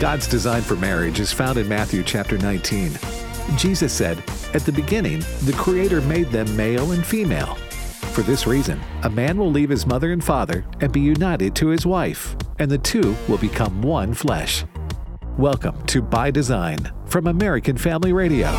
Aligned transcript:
God's 0.00 0.26
design 0.26 0.62
for 0.62 0.76
marriage 0.76 1.20
is 1.20 1.30
found 1.30 1.58
in 1.58 1.68
Matthew 1.68 2.02
chapter 2.02 2.38
19. 2.38 2.92
Jesus 3.58 3.92
said, 3.92 4.16
At 4.54 4.62
the 4.62 4.72
beginning, 4.72 5.20
the 5.44 5.52
Creator 5.58 6.00
made 6.00 6.28
them 6.28 6.56
male 6.56 6.92
and 6.92 7.04
female. 7.04 7.56
For 8.14 8.22
this 8.22 8.46
reason, 8.46 8.80
a 9.02 9.10
man 9.10 9.36
will 9.36 9.50
leave 9.50 9.68
his 9.68 9.84
mother 9.84 10.10
and 10.12 10.24
father 10.24 10.64
and 10.80 10.90
be 10.90 11.00
united 11.00 11.54
to 11.56 11.68
his 11.68 11.84
wife, 11.84 12.34
and 12.58 12.70
the 12.70 12.78
two 12.78 13.14
will 13.28 13.36
become 13.36 13.82
one 13.82 14.14
flesh. 14.14 14.64
Welcome 15.36 15.84
to 15.88 16.00
By 16.00 16.30
Design 16.30 16.78
from 17.04 17.26
American 17.26 17.76
Family 17.76 18.14
Radio. 18.14 18.50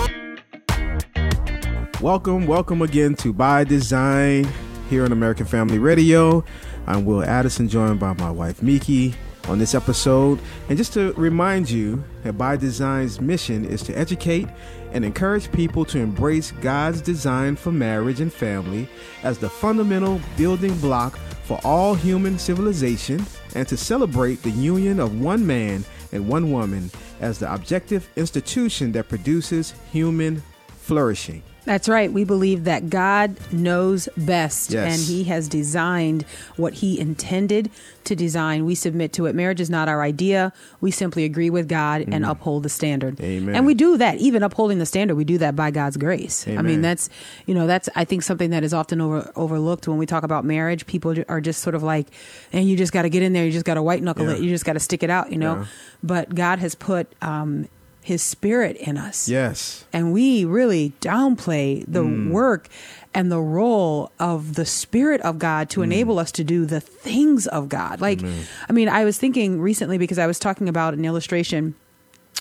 Welcome, 2.02 2.46
welcome 2.46 2.84
again 2.84 3.16
to 3.16 3.34
By 3.34 3.64
Design 3.64 4.48
here 4.92 5.05
on 5.05 5.12
American 5.12 5.48
Family 5.48 5.80
Radio. 5.80 6.44
I'm 6.86 7.04
Will 7.04 7.23
Addison, 7.23 7.68
joined 7.68 8.00
by 8.00 8.14
my 8.14 8.30
wife 8.30 8.62
Miki 8.62 9.16
on 9.52 9.60
this 9.60 9.76
episode. 9.76 10.40
And 10.70 10.78
just 10.78 10.94
to 10.94 11.14
remind 11.14 11.70
you 11.70 12.04
that 12.23 12.38
By 12.38 12.55
Design's 12.55 13.20
mission 13.20 13.66
is 13.66 13.84
to 13.84 13.98
educate 13.98 14.48
and 14.94 15.04
encourage 15.04 15.52
people 15.52 15.84
to 15.86 16.00
embrace 16.00 16.52
God's 16.62 17.02
design 17.02 17.56
for 17.56 17.72
marriage 17.72 18.22
and 18.22 18.32
family 18.32 18.88
as 19.23 19.38
the 19.38 19.50
fundamental 19.50 20.22
building 20.38 20.76
block 20.80 21.20
for 21.44 21.59
all 21.64 21.94
human 21.94 22.40
civilization 22.40 23.26
and 23.56 23.68
to 23.68 23.76
celebrate 23.76 24.42
the 24.42 24.52
union 24.52 25.00
of 25.00 25.20
one 25.20 25.45
man 25.45 25.84
and 26.14 26.28
one 26.28 26.52
woman 26.52 26.90
as 27.20 27.40
the 27.40 27.54
objective 27.54 28.09
institution 28.16 28.92
that 28.94 29.09
produces 29.09 29.73
human 29.92 30.42
flourishing. 30.68 31.44
That's 31.64 31.88
right. 31.88 32.12
We 32.12 32.24
believe 32.24 32.64
that 32.64 32.90
God 32.90 33.38
knows 33.52 34.10
best 34.18 34.72
Yes. 34.72 34.94
and 34.94 35.02
He 35.08 35.26
has 35.26 35.48
designed 35.48 36.24
what 36.58 36.74
He 36.76 37.00
intended 37.00 37.70
to 38.04 38.16
design. 38.16 38.66
We 38.66 38.74
submit 38.74 39.14
to 39.14 39.28
it. 39.28 39.36
Marriage 39.36 39.62
is 39.62 39.70
not 39.70 39.88
our 39.88 40.02
idea. 40.02 40.54
We 40.80 40.90
simply 40.90 41.24
agree 41.24 41.52
with 41.52 41.68
God 41.70 42.06
and 42.12 42.26
uphold 42.26 42.64
the 42.64 42.70
standard. 42.70 43.18
Mm. 43.18 43.24
Amen. 43.24 43.56
And 43.56 43.66
we 43.68 43.76
do 43.76 43.95
that, 43.98 44.18
even 44.18 44.42
upholding 44.42 44.80
the 44.80 44.88
standard, 44.88 45.16
we 45.16 45.23
do 45.23 45.38
that 45.38 45.56
by 45.56 45.70
God's 45.70 45.98
grace. 45.98 46.48
I 46.48 46.64
mean, 46.64 46.81
that's, 46.81 47.09
you 47.45 47.53
know, 47.53 47.68
that's, 47.68 47.90
I 47.96 48.06
think, 48.06 48.23
something 48.23 48.50
that 48.50 48.64
is 48.64 48.73
often 48.73 49.00
over, 49.00 49.31
overlooked 49.36 49.88
when 49.88 49.98
we 50.00 50.08
talk 50.08 50.23
about 50.23 50.44
marriage. 50.44 50.88
People 50.88 51.16
are 51.30 51.42
just 51.42 51.62
sort 51.62 51.75
of 51.75 51.84
like, 51.84 52.08
and 52.52 52.68
you 52.68 52.75
just 52.75 52.92
got 52.92 53.03
to 53.03 53.09
get 53.09 53.22
in 53.22 53.34
there. 53.34 53.46
You 53.46 53.52
just 53.52 53.66
got 53.66 53.75
to 53.75 53.84
white 53.84 54.02
knuckle 54.02 54.25
Yeah. 54.25 54.34
it. 54.34 54.40
You 54.42 54.50
just 54.50 54.66
got 54.66 54.73
to 54.73 54.80
stick 54.80 55.03
it 55.03 55.12
out, 55.12 55.31
you 55.31 55.38
know? 55.38 55.58
Yeah. 55.58 55.66
But 56.02 56.34
God 56.34 56.58
has 56.58 56.73
put 56.73 57.14
um, 57.22 57.68
His 58.03 58.21
Spirit 58.23 58.77
in 58.77 58.97
us 58.97 59.30
Yes. 59.30 59.85
and 59.94 60.11
we 60.11 60.44
really 60.45 60.94
downplay 61.02 61.85
the 61.88 62.03
Mm. 62.03 62.30
work 62.31 62.67
and 63.13 63.31
the 63.31 63.39
role 63.41 64.11
of 64.19 64.55
the 64.55 64.66
spirit 64.66 65.21
of 65.21 65.38
God 65.38 65.67
Mm. 65.67 65.71
to 65.71 65.81
enable 65.83 66.17
us 66.17 66.31
to 66.33 66.44
do 66.44 66.66
the 66.66 66.79
things 66.79 67.45
of 67.47 67.69
God. 67.69 68.02
Like, 68.02 68.22
I 68.69 68.73
mean, 68.73 68.89
I 68.89 69.03
was 69.05 69.17
thinking 69.17 69.59
recently 69.61 69.97
because 69.97 70.17
I 70.17 70.27
was 70.27 70.39
talking 70.39 70.67
about 70.69 70.94
an 70.94 71.05
illustration 71.05 71.75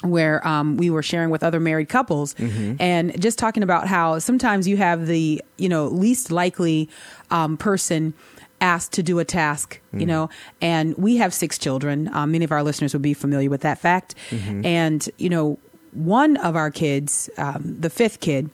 where 0.03 0.47
um, 0.49 0.77
we 0.79 0.89
were 0.89 1.03
sharing 1.03 1.29
with 1.29 1.43
other 1.43 1.61
married 1.61 1.89
couples 1.91 2.35
Mm-hmm. 2.35 2.77
and 2.81 3.21
just 3.21 3.39
talking 3.39 3.63
about 3.63 3.87
how 3.87 4.19
sometimes 4.19 4.67
you 4.67 4.79
have 4.79 5.07
the 5.07 5.43
you 5.59 5.69
know 5.69 5.89
least 5.89 6.31
likely 6.33 6.89
um, 7.31 7.57
person 7.59 8.15
asked 8.61 8.93
to 8.93 9.03
do 9.03 9.19
a 9.19 9.25
task 9.25 9.81
you 9.93 10.07
know 10.07 10.29
and 10.61 10.95
we 10.99 11.17
have 11.17 11.33
six 11.35 11.59
children. 11.59 12.09
Um, 12.15 12.31
many 12.33 12.45
of 12.45 12.53
our 12.53 12.63
listeners 12.63 12.93
would 12.93 13.03
be 13.03 13.15
familiar 13.15 13.49
with 13.51 13.63
that 13.63 13.79
fact. 13.79 14.15
And 14.31 15.09
you 15.19 15.29
know 15.31 15.59
one 15.93 16.37
of 16.39 16.57
our 16.57 16.71
kids 16.71 17.29
um, 17.39 17.77
the 17.81 17.91
fifth 17.91 18.21
kid 18.21 18.51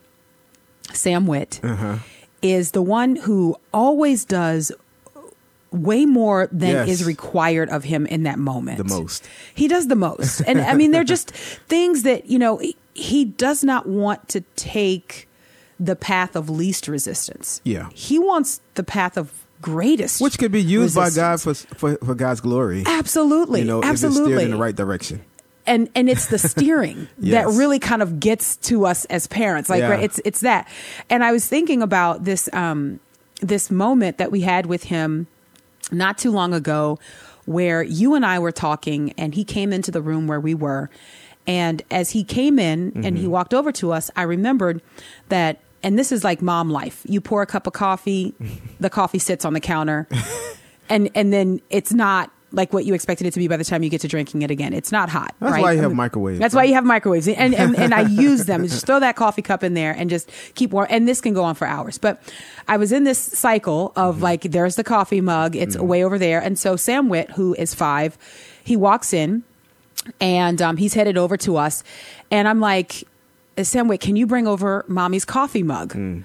sam 0.93 1.27
witt 1.27 1.59
is 2.41 2.71
the 2.71 2.81
one 2.81 3.15
who 3.17 3.55
always 3.73 4.25
does 4.25 4.71
way 5.71 6.05
more 6.05 6.47
than 6.51 6.69
Yes. 6.69 6.89
is 6.89 7.03
required 7.05 7.69
of 7.69 7.83
him 7.83 8.05
in 8.07 8.23
that 8.23 8.39
moment. 8.39 8.77
The 8.77 8.85
most. 8.85 9.27
he 9.53 9.67
does 9.67 9.87
the 9.87 9.95
most. 9.97 10.41
And 10.47 10.61
i 10.61 10.73
mean 10.73 10.91
they're 10.91 11.03
just 11.03 11.31
things 11.67 12.03
that 12.03 12.27
you 12.29 12.39
know 12.39 12.57
he- 12.57 12.77
he 12.93 13.25
does 13.25 13.63
not 13.63 13.85
want 13.87 14.27
to 14.29 14.41
take 14.55 15.27
the 15.79 15.95
path 15.95 16.35
of 16.35 16.49
least 16.49 16.87
resistance. 16.87 17.61
Yeah. 17.63 17.89
he 17.93 18.17
wants 18.17 18.61
the 18.73 18.83
path 18.83 19.17
of 19.17 19.31
greatest 19.61 20.21
Which 20.21 20.37
could 20.37 20.51
be 20.51 20.61
used 20.61 20.95
by 20.95 21.09
God 21.09 21.41
for, 21.41 21.53
for 21.53 21.95
for 21.97 22.15
God's 22.15 22.41
glory. 22.41 22.83
absolutely 22.85 23.61
You 23.61 23.65
know, 23.67 23.83
absolutely 23.83 24.33
steered 24.33 24.41
in 24.45 24.51
the 24.51 24.57
right 24.57 24.75
direction. 24.75 25.21
and 25.65 25.89
and 25.95 26.09
it's 26.09 26.27
the 26.27 26.37
steering 26.37 27.07
Yes. 27.19 27.45
that 27.45 27.57
really 27.57 27.79
kind 27.79 28.01
of 28.01 28.19
gets 28.19 28.55
to 28.69 28.85
us 28.85 29.05
as 29.05 29.27
parents 29.27 29.69
like 29.69 29.81
Yeah. 29.81 29.89
right, 29.89 30.03
it's 30.03 30.19
it's 30.23 30.41
that 30.41 30.67
and 31.09 31.23
i 31.23 31.31
was 31.31 31.47
thinking 31.47 31.81
about 31.81 32.23
this 32.23 32.47
um 32.53 32.99
this 33.41 33.69
moment 33.71 34.17
that 34.19 34.31
we 34.31 34.41
had 34.41 34.65
with 34.65 34.83
him 34.83 35.27
not 35.91 36.17
too 36.17 36.31
long 36.31 36.53
ago 36.53 36.99
where 37.45 37.81
you 37.83 38.13
and 38.15 38.25
i 38.25 38.37
were 38.39 38.51
talking 38.51 39.13
and 39.17 39.33
he 39.35 39.43
came 39.43 39.73
into 39.73 39.91
the 39.91 40.01
room 40.01 40.27
where 40.27 40.39
we 40.39 40.53
were 40.55 40.89
and 41.47 41.81
as 41.91 42.11
he 42.11 42.23
came 42.23 42.59
in 42.59 42.91
and 42.95 43.03
Mm-hmm. 43.03 43.15
he 43.17 43.27
walked 43.27 43.53
over 43.53 43.71
to 43.73 43.91
us 43.91 44.09
i 44.15 44.21
remembered 44.23 44.81
that 45.29 45.59
and 45.83 45.97
this 45.97 46.11
is 46.11 46.23
like 46.23 46.41
mom 46.41 46.69
life 46.69 47.01
you 47.05 47.21
pour 47.21 47.41
a 47.41 47.45
cup 47.45 47.67
of 47.67 47.73
coffee 47.73 48.33
the 48.79 48.89
coffee 48.89 49.19
sits 49.19 49.45
on 49.45 49.53
the 49.53 49.59
counter 49.59 50.07
and 50.89 51.09
and 51.15 51.31
then 51.33 51.61
it's 51.69 51.93
not 51.93 52.31
like 52.53 52.71
what 52.71 52.85
you 52.85 52.93
expected 52.93 53.27
it 53.27 53.31
to 53.31 53.39
be 53.39 53.49
by 53.49 53.57
the 53.57 53.65
time 53.65 53.83
you 53.83 53.89
get 53.89 53.99
to 53.99 54.07
drinking 54.07 54.41
it 54.41 54.49
again. 54.49 54.71
It's 54.73 54.89
not 54.89 55.09
hot. 55.09 55.35
That's 55.41 55.51
right? 55.51 55.61
why 55.61 55.71
you 55.73 55.79
I 55.79 55.81
have 55.81 55.93
microwaves, 55.93 56.39
That's 56.39 56.55
right? 56.55 56.61
why 56.61 56.67
you 56.69 56.75
have 56.75 56.85
microwaves, 56.85 57.27
and 57.27 57.53
and, 57.53 57.77
and 57.77 57.93
I 57.93 58.01
use 58.07 58.45
them. 58.45 58.63
Just 58.63 58.85
throw 58.85 59.01
that 59.01 59.17
coffee 59.17 59.41
cup 59.41 59.65
in 59.65 59.73
there 59.73 59.91
and 59.91 60.09
just 60.09 60.31
keep 60.55 60.71
warm. 60.71 60.87
And 60.89 61.05
this 61.05 61.19
can 61.19 61.33
go 61.33 61.43
on 61.43 61.55
for 61.55 61.67
hours. 61.67 61.97
But 61.97 62.21
I 62.65 62.77
was 62.77 62.93
in 62.93 63.03
this 63.03 63.19
cycle 63.19 63.91
of 63.97 64.15
Mm-hmm. 64.15 64.23
like, 64.23 64.41
there's 64.43 64.77
the 64.77 64.85
coffee 64.85 65.19
mug. 65.19 65.57
It's 65.57 65.77
way 65.77 66.05
over 66.05 66.17
there, 66.17 66.39
and 66.41 66.57
so 66.57 66.77
Sam 66.77 67.09
Witt, 67.09 67.31
who 67.31 67.53
is 67.55 67.73
five, 67.75 68.17
he 68.63 68.77
walks 68.77 69.11
in 69.11 69.43
and 70.21 70.61
um, 70.61 70.77
he's 70.77 70.93
headed 70.93 71.17
over 71.17 71.35
to 71.37 71.57
us, 71.57 71.83
and 72.31 72.47
I'm 72.47 72.61
like, 72.61 73.03
Sam 73.63 73.87
Witt, 73.87 74.01
can 74.01 74.15
you 74.15 74.27
bring 74.27 74.47
over 74.47 74.85
mommy's 74.87 75.25
coffee 75.25 75.63
mug? 75.63 75.93
Mm. 75.93 76.23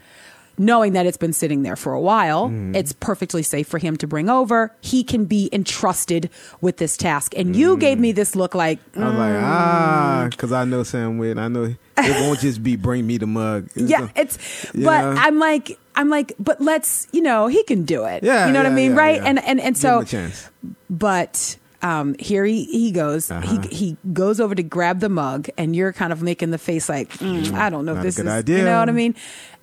knowing 0.58 0.92
that 0.92 1.06
it's 1.06 1.16
been 1.16 1.32
sitting 1.32 1.62
there 1.62 1.74
for 1.76 1.94
a 1.94 2.00
while, 2.00 2.48
Mm-hmm. 2.48 2.74
it's 2.76 2.92
perfectly 2.92 3.42
safe 3.42 3.66
for 3.66 3.78
him 3.78 3.96
to 3.96 4.06
bring 4.06 4.28
over. 4.28 4.70
He 4.82 5.02
can 5.02 5.24
be 5.24 5.48
entrusted 5.50 6.28
with 6.60 6.76
this 6.76 6.96
task. 6.98 7.32
And 7.38 7.56
you 7.56 7.78
gave 7.78 7.98
me 7.98 8.12
this 8.12 8.36
look 8.36 8.54
like, 8.54 8.78
I 8.94 9.08
was 9.08 9.14
like, 9.18 9.42
ah, 9.42 10.26
because 10.30 10.52
I 10.52 10.64
know 10.66 10.82
Sam 10.82 11.16
Witt. 11.16 11.38
I 11.38 11.48
know 11.48 11.64
it 11.64 11.76
won't 12.20 12.38
just 12.40 12.62
be 12.62 12.76
bring 12.76 13.06
me 13.06 13.16
the 13.16 13.26
mug. 13.26 13.70
It's 13.74 13.90
yeah, 13.90 14.08
a- 14.14 14.20
it's, 14.20 14.38
but 14.74 15.00
know? 15.02 15.14
I'm 15.16 15.38
like, 15.38 15.78
I'm 15.96 16.10
like, 16.10 16.34
but 16.38 16.60
let's, 16.60 17.08
you 17.12 17.22
know, 17.22 17.46
he 17.46 17.62
can 17.64 17.84
do 17.84 18.04
it. 18.04 18.22
Yeah, 18.22 18.46
you 18.46 18.52
know 18.52 18.60
what 18.62 18.70
I 18.70 18.74
mean, 18.74 18.92
yeah, 18.92 18.98
right? 18.98 19.16
yeah. 19.22 19.28
And 19.28 19.38
and 19.44 19.58
and 19.58 19.76
so, 19.76 19.98
him 20.00 20.02
a 20.04 20.06
chance. 20.06 20.50
but 20.90 21.56
um, 21.82 22.14
here 22.18 22.44
he, 22.44 22.64
he 22.64 22.92
goes. 22.92 23.30
Uh-huh. 23.30 23.60
He 23.60 23.76
he 23.76 23.96
goes 24.12 24.40
over 24.40 24.54
to 24.54 24.62
grab 24.62 25.00
the 25.00 25.08
mug, 25.08 25.48
and 25.58 25.74
you're 25.74 25.92
kind 25.92 26.12
of 26.12 26.22
making 26.22 26.50
the 26.50 26.58
face 26.58 26.88
like, 26.88 27.10
mm, 27.14 27.52
I 27.52 27.70
don't 27.70 27.84
know 27.84 27.96
if 27.96 28.02
this 28.02 28.16
good 28.16 28.26
is, 28.26 28.32
idea. 28.32 28.58
you 28.58 28.64
know 28.64 28.78
what 28.78 28.88
I 28.88 28.92
mean? 28.92 29.14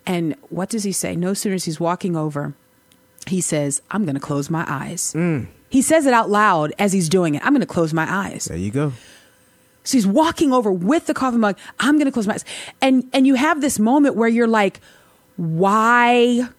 And 0.06 0.35
what 0.50 0.69
does 0.69 0.84
he 0.84 0.91
say? 0.91 1.16
No 1.16 1.34
sooner 1.34 1.56
as 1.56 1.66
he's 1.66 1.79
walking 1.79 2.16
over, 2.16 2.53
he 3.28 3.41
says, 3.41 3.81
"I'm 3.91 4.03
going 4.06 4.16
to 4.16 4.22
close 4.22 4.50
my 4.50 4.66
eyes." 4.68 5.13
Mm. 5.16 5.47
He 5.69 5.81
says 5.81 6.06
it 6.06 6.13
out 6.13 6.29
loud 6.29 6.74
as 6.79 6.94
he's 6.94 7.09
doing 7.09 7.35
it. 7.35 7.46
I'm 7.46 7.53
going 7.53 7.62
to 7.62 7.68
close 7.68 7.94
my 7.94 8.12
eyes. 8.12 8.46
There 8.46 8.58
you 8.58 8.72
go. 8.72 8.94
So 9.84 9.97
he's 9.97 10.08
walking 10.08 10.52
over 10.52 10.72
with 10.72 11.06
the 11.06 11.13
coffee 11.13 11.38
mug. 11.38 11.58
I'm 11.79 11.96
going 11.96 12.06
to 12.06 12.12
close 12.12 12.28
my 12.28 12.34
eyes. 12.34 12.46
And 12.81 13.09
and 13.13 13.25
you 13.25 13.35
have 13.35 13.62
this 13.62 13.79
moment 13.79 14.16
where 14.16 14.29
you're 14.29 14.47
like, 14.47 14.81
why 15.38 16.50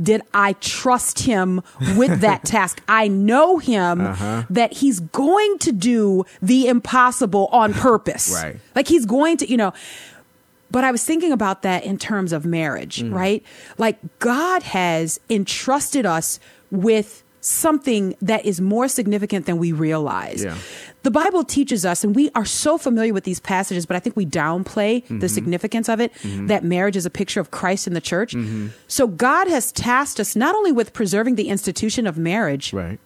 did 0.00 0.22
I 0.32 0.52
trust 0.54 1.20
him 1.20 1.60
with 1.96 2.20
that 2.26 2.44
task? 2.44 2.80
I 2.88 3.08
know 3.08 3.58
him 3.58 4.00
Uh-huh. 4.00 4.44
that 4.50 4.74
he's 4.74 5.00
going 5.00 5.58
to 5.60 5.72
do 5.72 6.24
the 6.40 6.68
impossible 6.68 7.48
on 7.52 7.74
purpose. 7.88 8.32
Right. 8.32 8.56
Like 8.74 8.88
he's 8.88 9.06
going 9.06 9.36
to, 9.38 9.50
you 9.50 9.56
know, 9.56 9.72
but 10.70 10.84
I 10.84 10.90
was 10.92 11.02
thinking 11.04 11.32
about 11.32 11.62
that 11.62 11.84
in 11.84 11.96
terms 11.98 12.32
of 12.32 12.44
marriage, 12.44 13.02
Mm. 13.02 13.12
right? 13.14 13.42
Like 13.78 13.98
God 14.18 14.62
has 14.64 15.18
entrusted 15.30 16.04
us 16.06 16.38
with 16.70 17.22
something 17.40 18.14
that 18.20 18.44
is 18.44 18.60
more 18.60 18.88
significant 18.88 19.46
than 19.46 19.56
we 19.58 19.72
realize. 19.72 20.44
Yeah. 20.44 20.56
The 21.08 21.12
Bible 21.12 21.42
teaches 21.42 21.86
us, 21.86 22.04
and 22.04 22.14
we 22.14 22.28
are 22.34 22.44
so 22.44 22.76
familiar 22.76 23.14
with 23.14 23.24
these 23.24 23.40
passages, 23.40 23.86
but 23.86 23.96
I 23.96 23.98
think 23.98 24.14
we 24.14 24.26
downplay 24.26 25.02
Mm-hmm. 25.04 25.20
the 25.20 25.28
significance 25.30 25.88
of 25.88 26.00
it 26.00 26.12
that 26.48 26.64
marriage 26.64 26.96
is 26.96 27.06
a 27.06 27.10
picture 27.10 27.40
of 27.40 27.50
Christ 27.50 27.86
in 27.86 27.94
the 27.94 28.00
church. 28.02 28.34
Mm-hmm. 28.34 28.68
So 28.88 29.06
God 29.06 29.48
has 29.48 29.72
tasked 29.72 30.20
us 30.20 30.36
not 30.36 30.54
only 30.54 30.70
with 30.70 30.92
preserving 30.92 31.36
the 31.36 31.48
institution 31.48 32.06
of 32.06 32.18
marriage, 32.18 32.74
Right. 32.74 32.98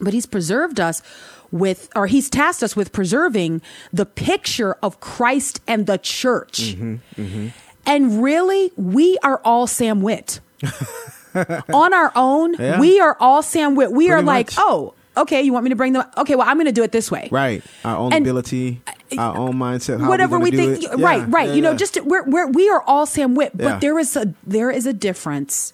but 0.00 0.12
he's 0.14 0.26
preserved 0.26 0.78
us 0.78 1.02
with 1.50 1.88
or 1.96 2.06
he's 2.06 2.30
tasked 2.30 2.62
us 2.62 2.76
with 2.76 2.92
preserving 2.92 3.62
the 3.92 4.06
picture 4.06 4.76
of 4.80 5.00
Christ 5.00 5.60
and 5.66 5.88
the 5.88 5.98
church. 5.98 6.76
Mm-hmm, 6.76 7.48
And 7.84 8.22
really, 8.22 8.70
we 8.76 9.18
are 9.24 9.40
all 9.44 9.66
Sam 9.66 10.02
Witt. 10.02 10.38
On 11.72 11.92
our 11.94 12.12
own, 12.14 12.54
Yeah. 12.54 12.78
we 12.78 13.00
are 13.00 13.16
all 13.18 13.42
Sam 13.42 13.74
Witt. 13.74 13.90
We 13.90 14.10
are 14.12 14.22
like, 14.22 14.48
much. 14.48 14.54
oh, 14.58 14.94
okay, 15.16 15.42
you 15.42 15.52
want 15.52 15.64
me 15.64 15.70
to 15.70 15.76
bring 15.76 15.92
them? 15.92 16.04
Okay, 16.16 16.34
well, 16.34 16.48
I'm 16.48 16.56
going 16.56 16.66
to 16.66 16.72
do 16.72 16.82
it 16.82 16.92
this 16.92 17.10
way. 17.10 17.28
Right. 17.30 17.62
Our 17.84 17.96
own 17.96 18.12
And- 18.12 18.24
ability, 18.26 18.80
our 19.18 19.36
own 19.36 19.54
mindset. 19.54 20.00
How 20.00 20.08
Whatever 20.08 20.38
we, 20.38 20.50
we 20.50 20.56
think, 20.56 20.84
it. 20.84 20.90
right, 20.98 21.20
Yeah, 21.20 21.26
right. 21.28 21.48
yeah, 21.48 21.54
you 21.54 21.62
know, 21.62 21.72
yeah. 21.72 21.76
just 21.76 22.00
we're, 22.04 22.24
we're 22.24 22.46
we 22.48 22.68
are 22.68 22.82
all 22.82 23.06
Sam 23.06 23.34
Witt, 23.34 23.56
but 23.56 23.64
Yeah. 23.64 23.78
there 23.78 23.98
is 23.98 24.16
a 24.16 24.34
there 24.46 24.70
is 24.70 24.86
a 24.86 24.92
difference 24.92 25.72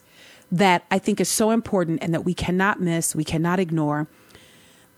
that 0.50 0.84
I 0.90 0.98
think 0.98 1.20
is 1.20 1.28
so 1.28 1.50
important 1.50 2.02
and 2.02 2.14
that 2.14 2.24
we 2.24 2.32
cannot 2.34 2.80
miss, 2.80 3.14
we 3.14 3.24
cannot 3.24 3.58
ignore. 3.60 4.06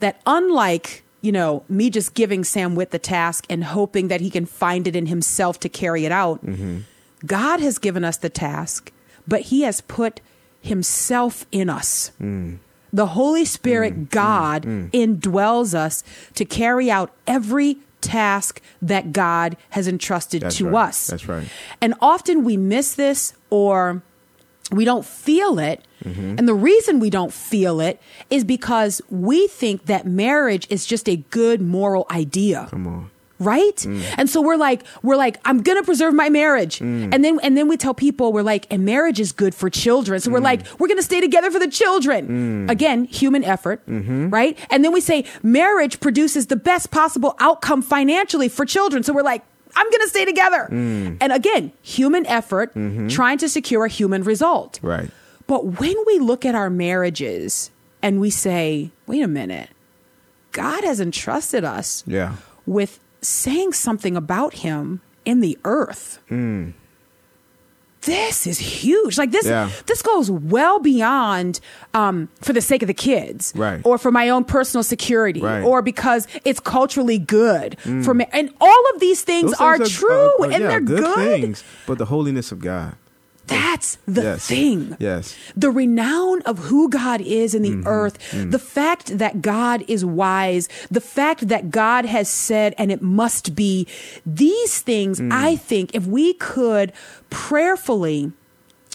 That 0.01 0.21
unlike 0.27 1.05
you 1.21 1.33
know, 1.33 1.65
me 1.69 1.91
just 1.91 2.15
giving 2.15 2.45
Sam 2.45 2.77
Witt 2.77 2.93
the 2.93 2.99
task 3.01 3.45
and 3.51 3.65
hoping 3.65 4.07
that 4.07 4.21
he 4.21 4.31
can 4.31 4.47
find 4.47 4.87
it 4.87 4.95
in 4.95 5.07
himself 5.07 5.59
to 5.61 5.69
carry 5.69 6.05
it 6.05 6.13
out. 6.13 6.47
Mm-hmm. 6.47 6.79
God 7.27 7.59
has 7.59 7.79
given 7.79 8.05
us 8.05 8.17
the 8.19 8.31
task, 8.31 8.93
but 9.27 9.41
he 9.41 9.63
has 9.63 9.81
put 9.81 10.21
himself 10.61 11.45
in 11.51 11.69
us. 11.69 12.13
Mm. 12.23 12.59
The 12.93 13.07
Holy 13.07 13.45
Spirit, 13.45 13.95
mm, 13.95 14.07
mm, 14.07 14.11
God, 14.11 14.63
mm. 14.65 14.91
indwells 14.91 15.75
us 15.75 16.03
to 16.35 16.45
carry 16.45 16.91
out 16.91 17.13
every 17.27 17.79
task 18.01 18.61
that 18.81 19.13
God 19.13 19.57
has 19.71 19.89
entrusted 19.89 20.43
That's 20.43 20.57
to 20.57 20.69
right. 20.69 20.89
us. 20.89 21.07
That's 21.09 21.29
right. 21.29 21.49
And 21.81 21.95
often 22.01 22.45
we 22.45 22.57
miss 22.57 22.95
this 22.95 23.35
or 23.51 24.03
we 24.71 24.85
don't 24.85 25.05
feel 25.05 25.59
it. 25.59 25.85
Mm-hmm. 26.05 26.37
And 26.39 26.49
the 26.49 26.55
reason 26.55 27.01
we 27.01 27.11
don't 27.11 27.33
feel 27.33 27.81
it 27.81 28.01
is 28.31 28.45
because 28.45 29.03
we 29.11 29.49
think 29.49 29.87
that 29.87 30.07
marriage 30.07 30.67
is 30.71 30.87
just 30.87 31.09
a 31.09 31.17
good 31.17 31.61
moral 31.61 32.07
idea. 32.11 32.69
Come 32.71 32.87
on. 32.87 33.11
Right? 33.41 33.77
Mm. 33.77 34.03
And 34.17 34.31
so 34.31 34.41
we're 34.41 34.57
like 34.57 34.83
we're 35.03 35.17
like 35.17 35.39
I'm 35.45 35.63
going 35.63 35.79
to 35.79 35.85
preserve 35.85 36.13
my 36.15 36.29
marriage. 36.29 36.81
Mm. 36.81 37.15
And 37.15 37.25
then 37.25 37.39
and 37.43 37.57
then 37.57 37.69
we 37.69 37.77
tell 37.77 37.95
people 37.95 38.33
we're 38.33 38.43
like 38.43 38.67
and 38.71 38.85
marriage 38.85 39.21
is 39.21 39.33
good 39.33 39.55
for 39.55 39.71
children. 39.71 40.21
So 40.21 40.31
we're 40.31 40.41
mm. 40.41 40.45
like 40.45 40.67
we're 40.81 40.89
going 40.89 40.99
to 40.99 41.05
stay 41.05 41.21
together 41.21 41.51
for 41.51 41.59
the 41.59 41.69
children. 41.69 42.69
Again, 42.69 43.05
human 43.05 43.45
effort, 43.45 43.87
mm-hmm. 43.87 44.31
right? 44.31 44.59
And 44.71 44.85
then 44.85 44.93
we 44.93 45.01
say 45.01 45.25
marriage 45.43 46.01
produces 46.01 46.49
the 46.49 46.57
best 46.57 46.91
possible 46.91 47.37
outcome 47.39 47.83
financially 47.83 48.49
for 48.49 48.65
children. 48.65 49.03
So 49.03 49.13
we're 49.13 49.23
like 49.23 49.45
I'm 49.77 49.89
going 49.91 50.01
to 50.03 50.09
stay 50.09 50.25
together. 50.25 50.67
And 50.71 51.33
again, 51.33 51.73
human 51.83 52.27
effort 52.27 52.75
mm-hmm. 52.75 53.09
trying 53.09 53.39
to 53.39 53.49
secure 53.49 53.85
a 53.85 53.89
human 53.89 54.25
result. 54.25 54.81
Right. 54.83 55.11
But 55.47 55.81
when 55.81 55.95
we 56.07 56.19
look 56.19 56.45
at 56.45 56.55
our 56.55 56.71
marriages 56.71 57.71
and 58.03 58.21
we 58.21 58.31
say, 58.31 58.91
wait 59.07 59.23
a 59.23 59.29
minute, 59.29 59.71
God 60.53 60.85
has 60.85 61.01
entrusted 61.01 61.65
us 61.65 62.05
Yeah. 62.07 62.37
with 62.67 63.01
saying 63.21 63.73
something 63.73 64.17
about 64.17 64.55
him 64.55 65.01
in 65.25 65.41
the 65.41 65.59
earth. 65.65 66.19
This 68.03 68.47
is 68.47 68.59
huge. 68.59 69.19
Like 69.19 69.33
this, 69.33 69.45
Yeah. 69.45 69.71
this 69.87 70.03
goes 70.03 70.31
well 70.31 70.79
beyond 70.79 71.59
um, 71.95 72.29
for 72.41 72.53
the 72.53 72.61
sake 72.61 72.83
of 72.83 72.87
the 72.87 72.95
kids, 72.95 73.53
Right. 73.57 73.81
Or 73.85 73.99
for 73.99 74.13
my 74.13 74.29
own 74.29 74.45
personal 74.45 74.85
security, 74.85 75.41
Right. 75.41 75.63
or 75.65 75.83
because 75.83 76.29
it's 76.45 76.61
culturally 76.61 77.19
good 77.19 77.77
for 78.05 78.15
me. 78.15 78.27
And 78.33 78.51
all 78.61 78.83
of 78.95 79.01
these 79.01 79.23
things, 79.23 79.51
Those 79.51 79.61
are, 79.61 79.77
things 79.79 79.91
true 79.93 80.33
and 80.45 80.53
yeah, 80.53 80.59
they're 80.59 80.81
good. 80.81 81.15
things, 81.41 81.65
but 81.87 81.99
the 81.99 82.07
holiness 82.07 82.53
of 82.53 82.61
God. 82.61 82.95
That's 83.49 83.99
the 84.07 84.23
Yes. 84.23 84.47
thing. 84.47 84.97
Yes. 84.99 85.35
The 85.57 85.71
renown 85.71 86.43
of 86.43 86.59
who 86.71 86.89
God 86.89 87.21
is 87.21 87.55
in 87.55 87.63
the 87.63 87.71
Mm-hmm. 87.71 87.87
earth, 87.89 88.19
the 88.33 88.59
fact 88.59 89.19
that 89.19 89.43
God 89.43 89.85
is 89.89 90.05
wise, 90.05 90.69
the 90.91 91.01
fact 91.01 91.49
that 91.49 91.71
God 91.71 92.05
has 92.05 92.29
said, 92.29 92.75
and 92.79 92.93
it 92.93 93.03
must 93.03 93.55
be, 93.55 93.87
these 94.25 94.81
things, 94.81 95.21
Mm. 95.21 95.33
I 95.33 95.57
think, 95.57 95.91
if 95.95 96.07
we 96.07 96.35
could 96.35 96.93
prayerfully 97.31 98.33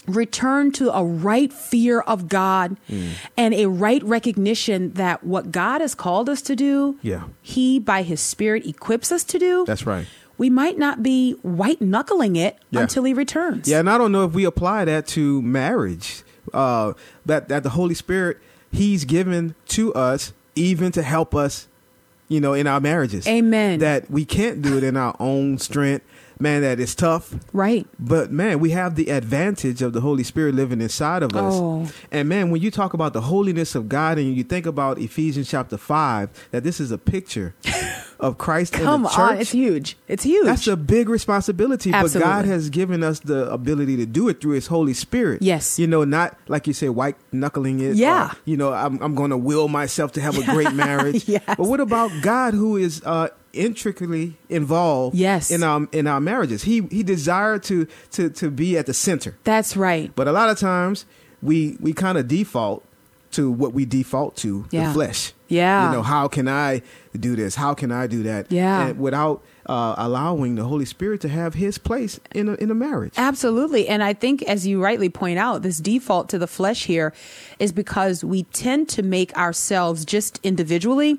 return 0.06 0.70
to 0.70 0.94
a 0.94 1.02
right 1.02 1.50
fear 1.52 2.00
of 2.00 2.28
God 2.28 2.76
Mm. 2.90 3.08
and 3.38 3.54
a 3.54 3.66
right 3.66 4.02
recognition 4.04 4.92
that 4.94 5.24
what 5.24 5.50
God 5.50 5.80
has 5.80 5.94
called 5.94 6.28
us 6.28 6.42
to 6.42 6.54
do, 6.54 6.96
Yeah. 7.02 7.22
He, 7.40 7.78
by 7.78 8.02
His 8.02 8.20
Spirit, 8.20 8.66
equips 8.66 9.10
us 9.10 9.24
to 9.24 9.38
do. 9.38 9.64
That's 9.66 9.86
right. 9.86 10.06
We 10.36 10.50
might 10.50 10.78
not 10.78 11.02
be 11.02 11.32
white 11.42 11.80
knuckling 11.80 12.36
it 12.36 12.56
Yeah. 12.70 12.80
until 12.82 13.04
He 13.04 13.14
returns. 13.14 13.68
Yeah, 13.68 13.78
and 13.80 13.88
I 13.88 13.98
don't 13.98 14.12
know 14.12 14.24
if 14.24 14.32
we 14.32 14.44
apply 14.44 14.84
that 14.86 15.06
to 15.08 15.40
marriage. 15.42 16.22
Uh, 16.52 16.92
that 17.24 17.48
that 17.48 17.62
the 17.62 17.70
Holy 17.70 17.94
Spirit 17.94 18.38
He's 18.70 19.04
given 19.04 19.54
to 19.68 19.94
us 19.94 20.32
even 20.56 20.90
to 20.92 21.02
help 21.02 21.34
us, 21.34 21.68
you 22.28 22.40
know, 22.40 22.52
in 22.54 22.66
our 22.66 22.80
marriages. 22.80 23.26
Amen. 23.28 23.78
That 23.78 24.10
we 24.10 24.24
can't 24.24 24.60
do 24.62 24.76
it 24.76 24.82
in 24.84 24.96
our 24.96 25.14
own 25.20 25.58
strength. 25.58 26.04
Man, 26.40 26.62
that 26.62 26.80
is 26.80 26.96
tough. 26.96 27.34
Right. 27.52 27.86
But 28.00 28.32
man, 28.32 28.58
we 28.58 28.70
have 28.70 28.96
the 28.96 29.08
advantage 29.10 29.80
of 29.82 29.92
the 29.92 30.00
Holy 30.00 30.24
Spirit 30.24 30.56
living 30.56 30.80
inside 30.80 31.22
of 31.22 31.34
us. 31.36 31.54
Oh. 31.54 31.88
And 32.10 32.28
man, 32.28 32.50
when 32.50 32.60
you 32.60 32.72
talk 32.72 32.92
about 32.92 33.12
the 33.12 33.20
holiness 33.22 33.76
of 33.76 33.88
God 33.88 34.18
and 34.18 34.34
you 34.34 34.42
think 34.42 34.66
about 34.66 34.98
Ephesians 34.98 35.48
chapter 35.48 35.76
five, 35.76 36.30
that 36.50 36.64
this 36.64 36.80
is 36.80 36.90
a 36.90 36.98
picture 36.98 37.54
of 38.20 38.38
Christ 38.38 38.72
Come 38.74 38.94
in 38.96 39.02
the 39.02 39.08
church. 39.08 39.18
on, 39.18 39.38
it's 39.38 39.50
huge. 39.52 39.96
It's 40.08 40.22
huge. 40.24 40.46
That's 40.46 40.66
a 40.66 40.76
big 40.76 41.08
responsibility, 41.08 41.92
Absolutely. 41.92 42.20
but 42.20 42.26
God 42.26 42.44
has 42.46 42.70
given 42.70 43.02
us 43.02 43.20
the 43.20 43.50
ability 43.52 43.96
to 43.98 44.06
do 44.06 44.28
it 44.28 44.40
through 44.40 44.52
His 44.54 44.66
Holy 44.68 44.94
Spirit. 44.94 45.42
Yes. 45.42 45.78
you 45.78 45.86
know, 45.86 46.04
not 46.04 46.36
like 46.48 46.66
you 46.66 46.72
say, 46.72 46.88
white 46.88 47.16
knuckling 47.32 47.80
it. 47.80 47.96
Yeah. 47.96 48.30
or, 48.30 48.36
you 48.44 48.56
know, 48.56 48.72
I'm 48.72 49.00
I'm 49.02 49.14
going 49.14 49.30
to 49.30 49.36
will 49.38 49.68
myself 49.68 50.12
to 50.12 50.20
have 50.20 50.38
a 50.38 50.44
great 50.44 50.72
marriage. 50.86 51.28
Yes. 51.28 51.42
But 51.46 51.60
what 51.66 51.80
about 51.80 52.10
God, 52.22 52.54
who 52.54 52.76
is 52.76 53.02
uh, 53.04 53.28
intricately 53.52 54.36
involved? 54.48 55.16
Yes. 55.16 55.50
in 55.50 55.62
our 55.62 55.86
in 55.92 56.06
our 56.06 56.20
marriages, 56.20 56.62
He 56.62 56.82
He 56.90 57.02
desired 57.02 57.62
to 57.64 57.86
to 58.12 58.30
to 58.30 58.50
be 58.50 58.76
at 58.78 58.86
the 58.86 58.94
center. 58.94 59.36
That's 59.44 59.76
right. 59.76 60.12
But 60.14 60.28
a 60.28 60.32
lot 60.32 60.50
of 60.50 60.58
times 60.58 61.06
we 61.42 61.76
we 61.80 61.92
kind 61.92 62.16
of 62.18 62.28
default 62.28 62.84
to 63.34 63.50
what 63.50 63.72
we 63.72 63.84
default 63.84 64.36
to, 64.38 64.64
Yeah. 64.70 64.88
the 64.88 64.94
flesh. 64.94 65.32
Yeah. 65.48 65.86
You 65.90 65.96
know, 65.96 66.02
how 66.02 66.26
can 66.28 66.48
I 66.48 66.82
do 67.18 67.36
this? 67.36 67.54
How 67.54 67.74
can 67.74 67.92
I 67.92 68.06
do 68.06 68.22
that? 68.24 68.50
Yeah. 68.50 68.86
And 68.88 68.98
without 68.98 69.42
uh, 69.66 69.94
allowing 69.96 70.56
the 70.56 70.64
Holy 70.64 70.84
Spirit 70.84 71.20
to 71.22 71.28
have 71.28 71.54
his 71.54 71.78
place 71.78 72.18
in 72.34 72.48
a, 72.48 72.54
in 72.54 72.70
a 72.70 72.74
marriage. 72.74 73.12
Absolutely. 73.16 73.88
And 73.88 74.02
I 74.02 74.12
think, 74.14 74.42
as 74.42 74.66
you 74.66 74.82
rightly 74.82 75.08
point 75.08 75.38
out, 75.38 75.62
this 75.62 75.78
default 75.78 76.28
to 76.30 76.38
the 76.38 76.46
flesh 76.46 76.84
here 76.84 77.12
is 77.58 77.72
because 77.72 78.24
we 78.24 78.42
tend 78.44 78.88
to 78.90 79.02
make 79.02 79.34
ourselves 79.36 80.04
just 80.04 80.40
individually, 80.42 81.18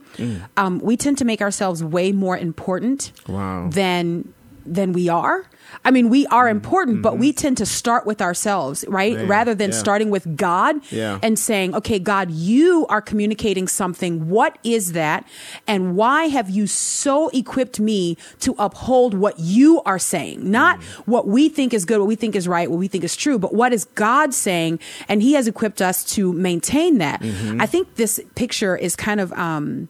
um, 0.58 0.80
we 0.80 0.96
tend 0.98 1.18
to 1.20 1.26
make 1.26 1.42
ourselves 1.42 1.84
way 1.84 2.12
more 2.12 2.38
important 2.38 3.12
Wow. 3.28 3.70
than 3.72 4.34
than 4.66 4.94
we 4.94 5.10
are. 5.10 5.46
I 5.84 5.92
mean, 5.92 6.10
we 6.10 6.26
are 6.28 6.46
mm-hmm. 6.46 6.58
important, 6.58 7.02
but 7.02 7.18
we 7.18 7.32
mm-hmm. 7.32 7.38
tend 7.38 7.58
to 7.58 7.66
start 7.66 8.06
with 8.06 8.22
ourselves, 8.22 8.86
right? 8.88 9.16
Man, 9.16 9.28
Rather 9.28 9.56
than 9.56 9.72
yeah. 9.72 9.78
starting 9.78 10.10
with 10.10 10.38
God 10.38 10.78
Yeah. 10.92 11.20
and 11.22 11.38
saying, 11.38 11.76
okay, 11.76 12.00
God, 12.00 12.32
you 12.32 12.86
are 12.88 13.02
communicating 13.02 13.68
something. 13.68 14.30
What 14.30 14.58
is 14.64 14.94
that? 14.94 15.28
And 15.68 15.96
why 15.96 16.26
have 16.26 16.50
you 16.50 16.68
so 16.68 17.30
equipped 17.30 17.80
me 17.80 18.18
to 18.40 18.56
uphold 18.58 19.14
what 19.14 19.40
you 19.40 19.82
are 19.86 20.00
saying? 20.00 20.50
Not 20.50 20.80
mm. 20.80 20.84
what 21.06 21.28
we 21.28 21.50
think 21.50 21.74
is 21.74 21.86
good, 21.86 22.00
what 22.00 22.08
we 22.08 22.16
think 22.16 22.36
is 22.36 22.48
right, 22.48 22.70
what 22.70 22.80
we 22.80 22.88
think 22.88 23.04
is 23.04 23.16
true, 23.16 23.38
but 23.38 23.54
what 23.54 23.74
is 23.74 23.86
God 23.96 24.34
saying? 24.34 24.80
And 25.08 25.22
He 25.22 25.34
has 25.34 25.48
equipped 25.48 25.82
us 25.82 26.04
to 26.16 26.32
maintain 26.34 27.00
that. 27.00 27.22
Mm-hmm. 27.22 27.62
I 27.62 27.66
think 27.66 27.96
this 27.96 28.20
picture 28.36 28.76
is 28.76 28.96
kind 28.96 29.20
of, 29.20 29.34
um, 29.34 29.90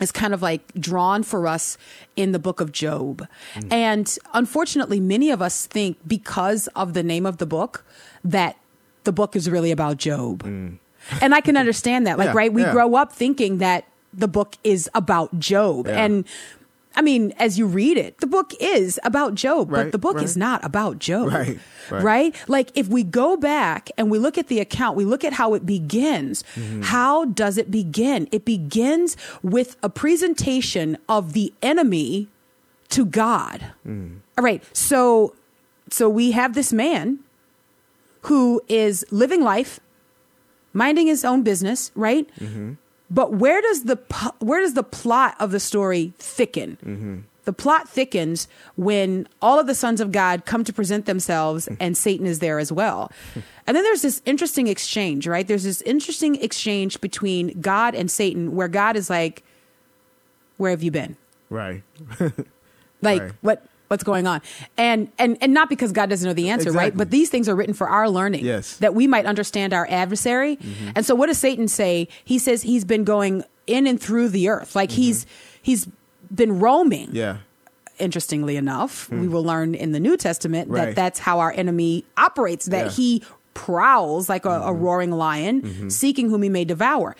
is 0.00 0.12
kind 0.12 0.34
of 0.34 0.42
like 0.42 0.74
drawn 0.74 1.22
for 1.22 1.46
us 1.46 1.78
in 2.16 2.32
the 2.32 2.38
book 2.38 2.60
of 2.60 2.72
Job. 2.72 3.26
And 3.70 4.18
unfortunately, 4.34 5.00
many 5.00 5.30
of 5.30 5.40
us 5.40 5.66
think 5.66 5.96
because 6.06 6.68
of 6.68 6.92
the 6.92 7.02
name 7.02 7.24
of 7.24 7.38
the 7.38 7.46
book 7.46 7.84
that 8.24 8.56
the 9.04 9.12
book 9.12 9.36
is 9.36 9.48
really 9.48 9.70
about 9.70 9.96
Job. 9.96 10.42
Mm. 10.42 10.78
And 11.22 11.34
I 11.34 11.40
can 11.40 11.56
understand 11.56 12.06
that. 12.06 12.18
Like, 12.18 12.26
Yeah, 12.34 12.36
right? 12.36 12.52
We 12.52 12.62
yeah. 12.62 12.72
grow 12.72 12.94
up 12.96 13.12
thinking 13.12 13.58
that 13.58 13.86
the 14.12 14.28
book 14.28 14.56
is 14.64 14.90
about 14.94 15.38
Job. 15.38 15.86
Yeah. 15.86 16.04
And 16.04 16.24
I 16.96 17.02
mean, 17.02 17.32
as 17.38 17.58
you 17.58 17.66
read 17.66 17.98
it, 17.98 18.18
the 18.18 18.26
book 18.26 18.54
is 18.58 18.98
about 19.04 19.34
Job, 19.34 19.70
but 19.70 19.92
the 19.92 19.98
book 19.98 20.22
is 20.22 20.36
not 20.36 20.64
about 20.64 20.98
Job. 20.98 21.28
Right, 21.28 21.58
right. 21.90 22.02
right? 22.02 22.48
Like 22.48 22.70
if 22.74 22.88
we 22.88 23.04
go 23.04 23.36
back 23.36 23.90
and 23.98 24.10
we 24.10 24.18
look 24.18 24.38
at 24.38 24.48
the 24.48 24.60
account, 24.60 24.96
we 24.96 25.04
look 25.04 25.22
at 25.22 25.34
how 25.34 25.52
it 25.54 25.66
begins. 25.66 26.42
Mm-hmm. 26.54 26.82
How 26.82 27.26
does 27.26 27.58
it 27.58 27.70
begin? 27.70 28.28
It 28.32 28.46
begins 28.46 29.16
with 29.42 29.76
a 29.82 29.90
presentation 29.90 30.96
of 31.08 31.34
the 31.34 31.52
enemy 31.62 32.28
to 32.88 33.04
God. 33.04 33.72
Mm. 33.86 34.20
All 34.38 34.44
right. 34.44 34.64
So 34.74 35.34
so 35.90 36.08
we 36.08 36.32
have 36.32 36.54
this 36.54 36.72
man 36.72 37.20
who 38.22 38.60
is 38.68 39.04
living 39.10 39.42
life, 39.42 39.78
minding 40.72 41.06
his 41.06 41.24
own 41.24 41.42
business, 41.42 41.92
right? 41.94 42.28
Mm-hmm. 42.40 42.74
But 43.10 43.34
where 43.34 43.60
does 43.62 43.84
the 43.84 43.96
where 44.40 44.60
does 44.60 44.74
the 44.74 44.82
plot 44.82 45.36
of 45.38 45.50
the 45.52 45.60
story 45.60 46.12
thicken? 46.18 46.78
Mm-hmm. 46.84 47.16
The 47.44 47.52
plot 47.52 47.88
thickens 47.88 48.48
when 48.74 49.28
all 49.40 49.60
of 49.60 49.68
the 49.68 49.74
sons 49.74 50.00
of 50.00 50.10
God 50.10 50.44
come 50.46 50.64
to 50.64 50.72
present 50.72 51.06
themselves 51.06 51.68
and 51.78 51.96
Satan 51.96 52.26
is 52.26 52.40
there 52.40 52.58
as 52.58 52.72
well. 52.72 53.10
And 53.68 53.76
then 53.76 53.82
there's 53.82 54.02
this 54.02 54.22
interesting 54.24 54.68
exchange, 54.68 55.26
right? 55.26 55.44
There's 55.46 55.64
this 55.64 55.82
interesting 55.82 56.36
exchange 56.40 57.00
between 57.00 57.60
God 57.60 57.96
and 57.96 58.08
Satan 58.08 58.54
where 58.54 58.68
God 58.68 58.94
is 58.96 59.10
like, 59.10 59.42
Where 60.56 60.70
have 60.70 60.84
you 60.84 60.92
been? 60.92 61.16
Right. 61.50 61.82
Like 63.02 63.22
Right. 63.22 63.32
what 63.42 63.66
what's 63.88 64.04
going 64.04 64.26
on? 64.26 64.40
And 64.76 65.10
and 65.18 65.36
and 65.40 65.52
not 65.54 65.68
because 65.68 65.92
God 65.92 66.08
doesn't 66.10 66.26
know 66.26 66.34
the 66.34 66.48
answer, 66.50 66.72
right? 66.72 66.96
But 66.96 67.10
these 67.10 67.30
things 67.30 67.48
are 67.48 67.54
written 67.54 67.74
for 67.74 67.88
our 67.88 68.08
learning. 68.08 68.44
Yes. 68.44 68.74
Mm-hmm. 68.74 68.80
That 68.82 68.94
we 68.94 69.06
might 69.06 69.26
understand 69.26 69.72
our 69.72 69.86
adversary. 69.90 70.58
And 70.94 71.04
so 71.06 71.14
what 71.14 71.26
does 71.26 71.38
Satan 71.38 71.68
say? 71.68 72.08
He 72.24 72.38
says 72.38 72.62
he's 72.62 72.84
been 72.84 73.04
going 73.04 73.44
in 73.66 73.86
and 73.86 74.00
through 74.00 74.28
the 74.30 74.48
earth. 74.48 74.74
Like 74.76 74.90
he's 74.90 75.26
he's 75.62 75.88
been 76.34 76.58
roaming. 76.60 77.08
Mm-hmm. 77.08 77.16
Yeah. 77.16 77.36
Interestingly 77.98 78.56
enough, 78.56 79.08
we 79.10 79.26
will 79.26 79.42
learn 79.44 79.74
in 79.74 79.92
the 79.92 80.00
New 80.00 80.18
Testament 80.18 80.70
that 80.72 80.94
that's 80.94 81.18
how 81.18 81.38
our 81.38 81.50
enemy 81.52 82.04
operates, 82.18 82.66
that 82.66 82.76
Yeah. 82.76 82.82
Mm-hmm. 82.88 82.94
he 82.96 83.22
prowls 83.54 84.28
like 84.28 84.44
a, 84.44 84.50
a 84.50 84.72
roaring 84.72 85.12
lion, 85.12 85.88
seeking 85.90 86.28
whom 86.28 86.42
he 86.42 86.50
may 86.50 86.64
devour. 86.66 87.16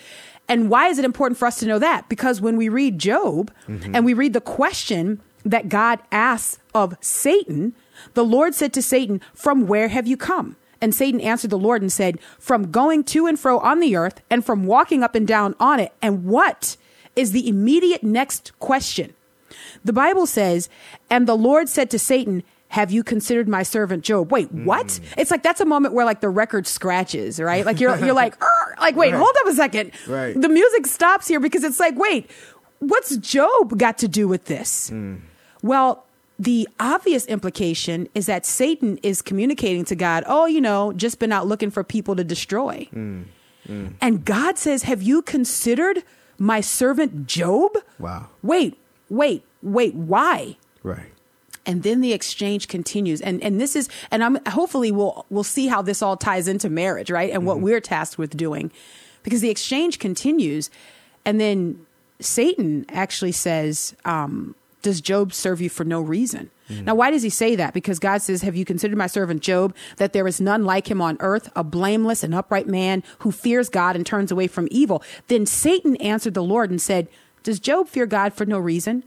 And 0.47 0.69
why 0.69 0.87
is 0.89 0.99
it 0.99 1.03
important 1.03 1.39
for 1.39 1.47
us 1.47 1.57
to 1.61 1.65
know 1.65 1.79
that? 1.79 2.07
Because 2.09 2.39
when 2.41 2.57
we 2.57 2.69
read 2.69 2.99
Job 2.99 3.51
and 3.67 4.05
we 4.05 4.13
read 4.13 4.33
the 4.33 4.41
question 4.41 5.19
that 5.49 5.69
God 5.69 5.99
asks 6.11 6.59
of 6.73 6.95
Satan, 7.01 7.73
the 8.13 8.25
Lord 8.25 8.53
said 8.53 8.73
to 8.73 8.81
Satan, 8.81 9.21
From 9.33 9.67
where 9.67 9.87
have 9.87 10.07
you 10.07 10.17
come? 10.17 10.55
And 10.79 10.93
Satan 10.93 11.19
answered 11.21 11.49
the 11.49 11.57
Lord 11.57 11.81
and 11.81 11.91
said, 11.91 12.19
From 12.39 12.71
going 12.71 13.03
to 13.05 13.25
and 13.25 13.39
fro 13.39 13.59
on 13.59 13.79
the 13.79 13.95
earth 13.95 14.21
and 14.29 14.45
from 14.45 14.65
walking 14.65 15.03
up 15.03 15.15
and 15.15 15.27
down 15.27 15.55
on 15.59 15.79
it. 15.79 15.91
And 16.01 16.25
what 16.25 16.77
is 17.15 17.31
the 17.31 17.47
immediate 17.47 18.03
next 18.03 18.57
question? 18.59 19.13
The 19.83 19.93
Bible 19.93 20.25
says, 20.25 20.69
And 21.09 21.27
the 21.27 21.37
Lord 21.37 21.69
said 21.69 21.89
to 21.91 21.99
Satan, 21.99 22.43
have 22.69 22.91
you 22.91 23.03
considered 23.03 23.47
my 23.47 23.63
servant 23.63 24.03
Job? 24.03 24.31
Wait, 24.31 24.49
hmm. 24.49 24.65
what? 24.65 24.99
It's 25.17 25.31
like 25.31 25.41
that's 25.41 25.61
a 25.61 25.65
moment 25.65 25.93
where 25.93 26.05
like 26.05 26.19
the 26.19 26.29
record 26.29 26.67
scratches, 26.67 27.39
right? 27.39 27.65
Like 27.65 27.79
you're 27.79 27.97
you're 27.97 28.13
like, 28.13 28.35
like 28.81 28.95
wait, 28.95 29.13
Right. 29.13 29.17
hold 29.17 29.33
up 29.39 29.47
a 29.47 29.53
second. 29.53 29.91
Right. 30.05 30.39
The 30.39 30.49
music 30.49 30.85
stops 30.85 31.27
here 31.29 31.39
because 31.39 31.63
it's 31.63 31.79
like, 31.79 31.97
wait, 31.97 32.29
what's 32.79 33.15
Job 33.17 33.77
got 33.77 33.97
to 33.99 34.07
do 34.07 34.27
with 34.27 34.45
this? 34.45 34.89
Hmm. 34.89 35.15
Well, 35.61 36.05
the 36.39 36.67
obvious 36.79 37.25
implication 37.25 38.07
is 38.13 38.27
that 38.27 38.45
Satan 38.45 38.99
is 39.01 39.21
communicating 39.21 39.85
to 39.85 39.95
God, 39.95 40.23
oh, 40.27 40.45
you 40.45 40.61
know, 40.61 40.93
just 40.93 41.19
been 41.19 41.31
out 41.31 41.47
looking 41.47 41.71
for 41.71 41.83
people 41.83 42.15
to 42.15 42.23
destroy. 42.23 42.87
Mm, 42.93 43.25
mm. 43.67 43.93
And 43.99 44.23
God 44.23 44.57
says, 44.57 44.83
Have 44.83 45.01
you 45.01 45.21
considered 45.21 46.03
my 46.37 46.61
servant 46.61 47.25
Job? 47.25 47.77
Wow. 47.97 48.27
Wait, 48.43 48.77
wait, 49.09 49.43
wait, 49.63 49.95
why? 49.95 50.57
Right. 50.83 51.11
and 51.65 51.83
then 51.83 51.99
the 51.99 52.13
exchange 52.13 52.69
continues 52.69 53.19
and 53.19 53.43
and 53.43 53.59
this 53.59 53.75
is 53.75 53.89
and 54.09 54.23
i'm 54.23 54.37
hopefully 54.45 54.89
we'll 54.89 55.25
we'll 55.29 55.43
see 55.43 55.67
how 55.67 55.81
this 55.81 56.01
all 56.01 56.15
ties 56.15 56.47
into 56.47 56.69
marriage 56.69 57.11
right 57.11 57.31
and 57.31 57.45
what 57.45 57.57
mm-hmm. 57.57 57.65
we're 57.65 57.81
tasked 57.81 58.17
with 58.17 58.37
doing 58.37 58.71
because 59.23 59.41
the 59.41 59.49
exchange 59.49 59.99
continues 59.99 60.69
and 61.25 61.41
then 61.41 61.85
satan 62.21 62.85
actually 62.89 63.33
says 63.33 63.93
um 64.05 64.55
does 64.81 65.01
job 65.01 65.33
serve 65.33 65.61
you 65.61 65.69
for 65.69 65.83
no 65.83 66.01
reason? 66.01 66.51
Now 66.69 66.95
why 66.95 67.11
does 67.11 67.23
he 67.23 67.29
say 67.29 67.55
that? 67.55 67.73
Because 67.73 67.97
god 67.97 68.21
says 68.21 68.41
have 68.41 68.55
you 68.55 68.65
considered 68.65 68.97
my 68.97 69.07
servant 69.07 69.41
job 69.41 69.73
that 69.97 70.11
there 70.11 70.27
is 70.27 70.41
none 70.41 70.65
like 70.65 70.91
him 70.91 71.01
on 71.01 71.15
earth 71.21 71.49
a 71.55 71.63
blameless 71.63 72.23
and 72.23 72.35
upright 72.35 72.67
man 72.67 73.03
who 73.19 73.31
fears 73.31 73.69
god 73.69 73.95
and 73.95 74.05
turns 74.05 74.31
away 74.31 74.47
from 74.47 74.67
evil? 74.69 75.01
Then 75.27 75.45
satan 75.45 75.95
answered 75.97 76.33
the 76.33 76.43
lord 76.43 76.69
and 76.69 76.81
said 76.81 77.07
does 77.43 77.59
job 77.61 77.87
fear 77.87 78.05
god 78.05 78.33
for 78.33 78.45
no 78.45 78.59
reason 78.59 79.03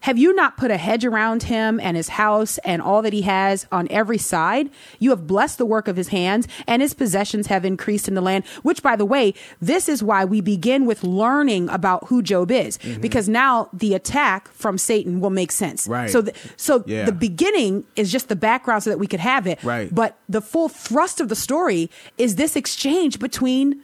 have 0.00 0.16
you 0.16 0.32
not 0.34 0.56
put 0.56 0.70
a 0.70 0.76
hedge 0.76 1.04
around 1.04 1.44
him 1.44 1.80
and 1.80 1.96
his 1.96 2.08
house 2.10 2.58
and 2.58 2.80
all 2.80 3.02
that 3.02 3.12
he 3.12 3.22
has 3.22 3.66
on 3.72 3.88
every 3.90 4.18
side? 4.18 4.70
You 4.98 5.10
have 5.10 5.26
blessed 5.26 5.58
the 5.58 5.66
work 5.66 5.88
of 5.88 5.96
his 5.96 6.08
hands, 6.08 6.46
and 6.66 6.80
his 6.80 6.94
possessions 6.94 7.48
have 7.48 7.64
increased 7.64 8.06
in 8.08 8.14
the 8.14 8.20
land. 8.20 8.44
Which, 8.62 8.82
by 8.82 8.94
the 8.96 9.04
way, 9.04 9.34
this 9.60 9.88
is 9.88 10.02
why 10.02 10.24
we 10.24 10.40
begin 10.40 10.86
with 10.86 11.02
learning 11.02 11.68
about 11.68 12.06
who 12.08 12.22
Job 12.22 12.50
is, 12.50 12.78
mm-hmm. 12.78 13.00
because 13.00 13.28
now 13.28 13.68
the 13.72 13.94
attack 13.94 14.48
from 14.52 14.78
Satan 14.78 15.20
will 15.20 15.30
make 15.30 15.50
sense. 15.52 15.88
Right. 15.88 16.08
So, 16.10 16.22
th- 16.22 16.36
so 16.56 16.84
Yeah. 16.86 17.04
the 17.04 17.12
beginning 17.12 17.84
is 17.96 18.12
just 18.12 18.28
the 18.28 18.36
background 18.36 18.84
so 18.84 18.90
that 18.90 18.98
we 18.98 19.06
could 19.08 19.20
have 19.20 19.46
it. 19.46 19.62
Right. 19.64 19.92
But 19.92 20.16
the 20.28 20.40
full 20.40 20.68
thrust 20.68 21.20
of 21.20 21.28
the 21.28 21.36
story 21.36 21.90
is 22.16 22.36
this 22.36 22.54
exchange 22.56 23.18
between 23.18 23.82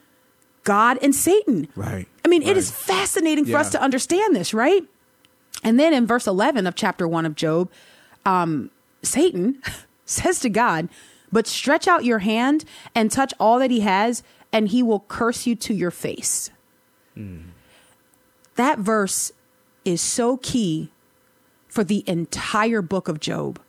God 0.63 0.99
and 1.03 1.15
Satan. 1.15 1.69
Right. 1.77 2.07
I 2.25 2.29
mean, 2.29 2.43
it 2.43 2.57
is 2.57 2.71
Right. 2.71 2.97
fascinating 2.97 3.45
for 3.45 3.57
us 3.59 3.71
to 3.71 3.81
understand 3.83 4.35
this, 4.35 4.55
right? 4.55 4.83
And 5.65 5.81
then 5.81 5.93
in 5.95 6.07
verse 6.07 6.27
11 6.27 6.67
of 6.67 6.75
chapter 6.75 7.09
1 7.09 7.25
of 7.27 7.35
Job, 7.35 7.71
um, 8.27 8.71
Satan 9.03 9.61
says 10.05 10.39
to 10.41 10.51
God, 10.51 10.89
But 11.33 11.47
stretch 11.47 11.89
out 11.89 12.05
your 12.05 12.21
hand 12.21 12.65
and 12.95 13.11
touch 13.11 13.33
all 13.41 13.59
that 13.59 13.71
he 13.71 13.81
has, 13.81 14.23
and 14.53 14.69
he 14.69 14.83
will 14.83 15.01
curse 15.09 15.47
you 15.47 15.57
to 15.57 15.75
your 15.75 15.91
face. 15.91 16.51
That 18.57 18.79
verse 18.79 19.33
is 19.85 20.01
so 20.01 20.37
key 20.37 20.91
for 21.69 21.83
the 21.85 22.05
entire 22.07 22.83
book 22.83 23.09
of 23.09 23.19
Job 23.21 23.61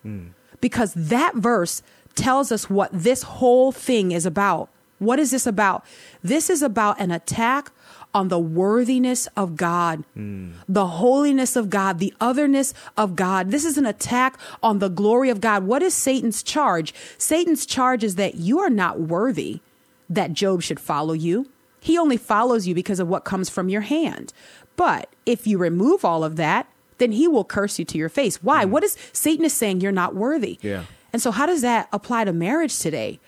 because 0.61 0.93
that 0.95 1.35
verse 1.35 1.81
tells 2.15 2.51
us 2.51 2.69
what 2.69 2.89
this 2.93 3.23
whole 3.23 3.71
thing 3.71 4.11
is 4.11 4.25
about. 4.25 4.69
What 4.99 5.19
is 5.19 5.31
this 5.31 5.45
about? 5.45 5.83
This 6.23 6.49
is 6.49 6.61
about 6.61 6.99
an 6.99 7.11
attack 7.11 7.71
on 8.15 8.29
the 8.29 8.39
worthiness 8.39 9.27
of 9.35 9.57
God, 9.57 10.05
the 10.15 10.85
holiness 10.87 11.57
of 11.57 11.69
God, 11.69 11.99
the 11.99 12.13
otherness 12.21 12.73
of 12.95 13.13
God. 13.15 13.51
This 13.51 13.65
is 13.65 13.77
an 13.77 13.85
attack 13.85 14.39
on 14.63 14.79
the 14.79 14.87
glory 14.87 15.29
of 15.29 15.41
God. 15.41 15.65
What 15.65 15.83
is 15.83 15.93
Satan's 15.93 16.41
charge? 16.41 16.93
Satan's 17.17 17.65
charge 17.65 18.05
is 18.05 18.15
that 18.15 18.35
you 18.35 18.59
are 18.59 18.69
not 18.69 19.01
worthy 19.01 19.59
that 20.09 20.31
Job 20.31 20.61
should 20.61 20.79
follow 20.79 21.13
you. 21.13 21.49
He 21.81 21.97
only 21.97 22.15
follows 22.15 22.65
you 22.65 22.73
because 22.73 23.01
of 23.01 23.09
what 23.09 23.25
comes 23.25 23.49
from 23.49 23.67
your 23.67 23.81
hand. 23.81 24.31
But 24.77 25.09
if 25.25 25.45
you 25.45 25.57
remove 25.57 26.05
all 26.05 26.23
of 26.23 26.37
that, 26.37 26.67
then 26.99 27.11
he 27.11 27.27
will 27.27 27.43
curse 27.43 27.77
you 27.77 27.83
to 27.83 27.97
your 27.97 28.09
face. 28.09 28.41
Why? 28.41 28.63
Hmm. 28.63 28.71
What 28.71 28.83
is 28.85 28.97
Satan 29.11 29.43
is 29.43 29.53
saying 29.53 29.81
you're 29.81 29.91
not 29.91 30.15
worthy? 30.15 30.57
Yeah. 30.61 30.85
And 31.11 31.21
so 31.21 31.31
how 31.31 31.45
does 31.45 31.61
that 31.61 31.89
apply 31.91 32.23
to 32.23 32.33
marriage 32.33 32.79
today? 32.79 33.19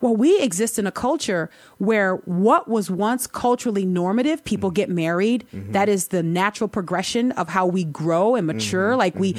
Well, 0.00 0.16
we 0.16 0.40
exist 0.40 0.78
in 0.78 0.86
a 0.86 0.92
culture 0.92 1.50
where 1.78 2.16
what 2.16 2.68
was 2.68 2.90
once 2.90 3.26
culturally 3.26 3.84
normative, 3.84 4.44
people 4.44 4.70
mm-hmm. 4.70 4.74
get 4.74 4.90
married. 4.90 5.46
Mm-hmm. 5.52 5.72
That 5.72 5.88
is 5.88 6.08
the 6.08 6.22
natural 6.22 6.68
progression 6.68 7.32
of 7.32 7.50
how 7.50 7.66
we 7.66 7.84
grow 7.84 8.34
and 8.34 8.48
mm-hmm. 8.48 8.56
mature. 8.56 8.96
Like 8.96 9.14
we, 9.16 9.34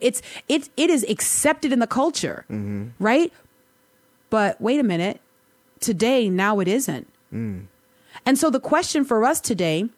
it's 0.00 0.22
it 0.48 0.68
it 0.76 0.90
is 0.90 1.04
accepted 1.08 1.72
in 1.72 1.80
the 1.80 1.86
culture, 1.86 2.44
right? 2.98 3.32
But 4.30 4.60
wait 4.60 4.80
a 4.80 4.84
minute, 4.84 5.20
today 5.80 6.28
now 6.28 6.60
it 6.60 6.68
isn't. 6.68 7.08
Mm. 7.32 7.66
And 8.26 8.38
so 8.38 8.50
the 8.50 8.60
question 8.60 9.04
for 9.04 9.24
us 9.24 9.40
today 9.40 9.88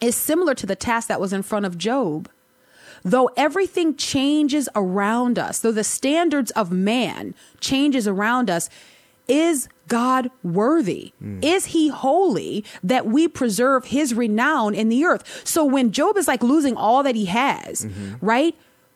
is 0.00 0.14
similar 0.14 0.54
to 0.54 0.66
the 0.66 0.76
task 0.76 1.08
that 1.08 1.20
was 1.20 1.32
in 1.32 1.42
front 1.42 1.66
of 1.66 1.78
Job. 1.78 2.28
Though 3.02 3.30
everything 3.36 3.96
changes 3.96 4.68
around 4.74 5.38
us, 5.38 5.58
though 5.58 5.72
the 5.72 5.84
standards 5.84 6.50
of 6.52 6.72
man 6.72 7.34
changes 7.60 8.08
around 8.08 8.48
us, 8.48 8.70
is 9.28 9.68
God 9.88 10.30
worthy? 10.42 11.12
Hmm. 11.18 11.40
Is 11.42 11.66
he 11.66 11.88
holy 11.88 12.64
that 12.82 13.06
we 13.06 13.28
preserve 13.28 13.86
his 13.86 14.14
renown 14.14 14.74
in 14.74 14.88
the 14.88 15.04
earth? 15.04 15.42
So 15.44 15.64
when 15.64 15.92
Job 15.92 16.16
is 16.16 16.28
like 16.28 16.42
losing 16.42 16.76
all 16.76 17.02
that 17.02 17.14
he 17.14 17.26
has, 17.26 17.86
mm-hmm. 17.86 18.24
right? 18.24 18.54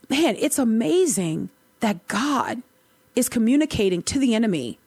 Man, 0.09 0.37
it's 0.39 0.59
amazing 0.59 1.51
that 1.81 2.07
God 2.09 2.63
is 3.15 3.29
communicating 3.29 4.03
to 4.03 4.19
the 4.19 4.35
enemy, 4.35 4.79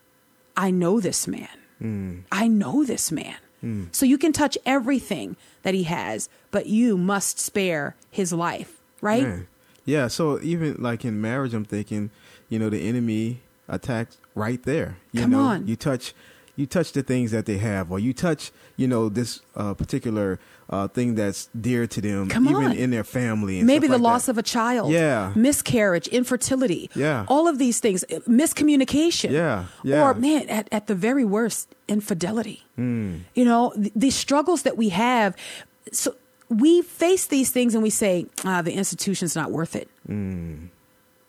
I 0.56 0.72
know 0.72 1.00
this 1.00 1.28
man. 1.28 1.50
Hmm. 1.80 2.20
I 2.32 2.48
know 2.48 2.84
this 2.84 3.12
man. 3.12 3.36
Hmm. 3.62 3.86
So 3.92 4.06
you 4.06 4.18
can 4.18 4.34
touch 4.34 4.58
everything 4.66 5.36
that 5.64 5.74
he 5.74 5.84
has, 5.84 6.30
but 6.50 6.68
you 6.68 6.98
must 6.98 7.40
spare 7.40 7.96
his 8.10 8.34
life, 8.34 8.82
right? 9.02 9.24
Man. 9.24 9.48
Yeah. 9.86 10.08
So 10.08 10.40
even 10.42 10.76
like 10.80 11.06
in 11.06 11.22
marriage, 11.22 11.54
I'm 11.54 11.66
thinking, 11.66 12.12
you 12.50 12.60
know, 12.60 12.70
the 12.70 12.88
enemy 12.88 13.42
attacks 13.68 14.18
right 14.36 14.62
there. 14.64 14.98
You 15.12 15.22
Come 15.22 15.32
know, 15.32 15.40
on. 15.42 15.68
you 15.68 15.76
touch, 15.76 16.14
you 16.56 16.66
touch 16.66 16.92
the 16.94 17.04
things 17.04 17.32
that 17.32 17.46
they 17.46 17.58
have, 17.58 17.92
or 17.92 18.00
you 18.00 18.14
touch, 18.14 18.52
you 18.78 18.88
know, 18.88 19.10
this 19.10 19.42
uh, 19.56 19.74
particular 19.74 20.40
uh, 20.70 20.88
thing 20.88 21.16
that's 21.16 21.50
dear 21.60 21.86
to 21.88 22.00
them, 22.02 22.30
Come 22.30 22.48
even 22.48 22.64
on. 22.64 22.72
in 22.74 22.92
their 22.92 23.04
family. 23.04 23.58
And 23.60 23.68
Maybe 23.68 23.88
the 23.88 23.94
like 23.98 24.02
loss 24.04 24.26
that. 24.28 24.32
of 24.32 24.38
a 24.38 24.44
child, 24.44 24.92
Yeah. 24.92 25.34
miscarriage, 25.36 26.08
infertility, 26.08 26.90
Yeah. 26.96 27.26
all 27.28 27.48
of 27.50 27.58
these 27.58 27.80
things, 27.82 28.04
uh, 28.06 28.20
miscommunication, 28.28 29.32
Yeah, 29.32 29.66
yeah. 29.84 30.02
or 30.02 30.14
man, 30.14 30.48
at, 30.50 30.70
at 30.72 30.88
the 30.88 30.96
very 30.96 31.26
worst, 31.26 31.68
infidelity. 31.90 32.64
Hmm. 32.78 33.16
You 33.36 33.44
know, 33.46 33.74
th- 33.76 33.92
these 33.96 34.16
struggles 34.16 34.62
that 34.64 34.78
we 34.78 34.90
have. 34.90 35.36
So 35.92 36.16
we 36.48 36.82
face 36.84 37.26
these 37.28 37.50
things 37.52 37.74
and 37.76 37.84
we 37.84 37.90
say, 37.90 38.28
ah, 38.46 38.62
the 38.62 38.72
institution's 38.74 39.36
not 39.36 39.52
worth 39.52 39.76
it. 39.76 39.90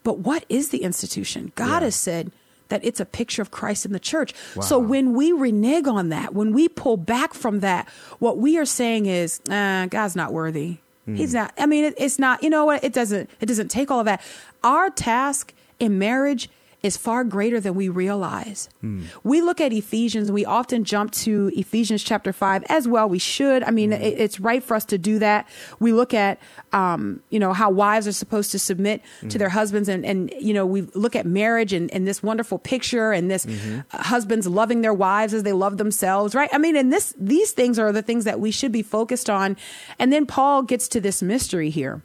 But 0.03 0.19
what 0.19 0.45
is 0.49 0.69
the 0.69 0.79
institution? 0.83 1.51
God. 1.55 1.67
Yeah. 1.67 1.79
has 1.81 1.95
said 1.95 2.31
that 2.69 2.83
it's 2.83 2.99
a 2.99 3.05
picture 3.05 3.41
of 3.41 3.51
Christ 3.51 3.85
in 3.85 3.91
the 3.91 3.99
church. 3.99 4.33
So 4.61 4.79
when 4.79 5.13
we 5.13 5.31
renege 5.31 5.87
on 5.87 6.09
that, 6.09 6.33
when 6.33 6.53
we 6.53 6.67
pull 6.67 6.97
back 6.97 7.33
from 7.33 7.59
that, 7.59 7.87
what 8.19 8.37
we 8.37 8.57
are 8.57 8.65
saying 8.65 9.05
is, 9.05 9.41
uh, 9.49 9.87
God's 9.87 10.15
not 10.15 10.33
worthy. 10.33 10.77
Hmm. 11.05 11.15
He's 11.15 11.33
not. 11.33 11.53
I 11.57 11.65
mean, 11.65 11.85
it, 11.85 11.95
it's 11.97 12.17
not. 12.19 12.43
You 12.43 12.49
know 12.49 12.65
what? 12.65 12.83
It 12.83 12.93
doesn't. 12.93 13.29
It 13.41 13.45
doesn't 13.45 13.69
take 13.69 13.91
all 13.91 13.99
of 13.99 14.05
that. 14.05 14.21
Our 14.63 14.89
task 14.89 15.53
in 15.79 15.99
marriage 15.99 16.49
is 16.83 16.97
far 16.97 17.23
greater 17.23 17.61
than 17.61 17.73
we 17.75 17.87
realize. 17.87 18.67
Hmm. 18.81 19.03
We 19.23 19.41
look 19.41 19.61
at 19.61 19.71
Ephesians 19.71 20.29
we 20.29 20.43
often 20.43 20.83
jump 20.83 21.11
to 21.13 21.49
Ephesians 21.55 22.03
chapter 22.03 22.33
5 22.33 22.63
as 22.67 22.89
well. 22.89 23.07
We 23.07 23.19
should. 23.19 23.63
I 23.63 23.71
mean, 23.71 23.91
Hmm. 23.93 24.01
it, 24.01 24.19
it's 24.19 24.39
right 24.41 24.61
for 24.61 24.75
us 24.75 24.83
to 24.85 24.97
do 24.97 25.17
that. 25.19 25.47
We 25.79 25.93
look 25.93 26.13
at, 26.13 26.39
um, 26.73 27.21
you 27.29 27.39
know, 27.39 27.53
how 27.53 27.69
wives 27.69 28.05
are 28.05 28.11
supposed 28.11 28.51
to 28.51 28.59
submit 28.59 29.01
Hmm. 29.21 29.29
to 29.29 29.37
their 29.37 29.47
husbands. 29.49 29.87
And, 29.87 30.05
and, 30.05 30.33
you 30.39 30.53
know, 30.53 30.65
we 30.65 30.81
look 30.93 31.15
at 31.15 31.25
marriage 31.25 31.71
and, 31.71 31.89
and 31.93 32.05
this 32.05 32.21
wonderful 32.21 32.59
picture 32.59 33.13
and 33.13 33.31
this 33.31 33.45
Mm-hmm. 33.45 33.79
uh, 33.93 34.03
husbands 34.03 34.45
loving 34.45 34.81
their 34.81 34.93
wives 34.93 35.33
as 35.33 35.43
they 35.43 35.53
love 35.53 35.77
themselves, 35.77 36.35
right? 36.35 36.49
I 36.51 36.57
mean, 36.57 36.75
and 36.75 36.91
this, 36.91 37.13
these 37.17 37.51
things 37.53 37.79
are 37.79 37.91
the 37.93 38.01
things 38.01 38.25
that 38.25 38.39
we 38.41 38.51
should 38.51 38.73
be 38.73 38.83
focused 38.83 39.29
on. 39.29 39.55
And 39.99 40.11
then 40.11 40.25
Paul 40.25 40.63
gets 40.63 40.89
to 40.89 40.99
this 40.99 41.21
mystery 41.21 41.69
here 41.69 42.01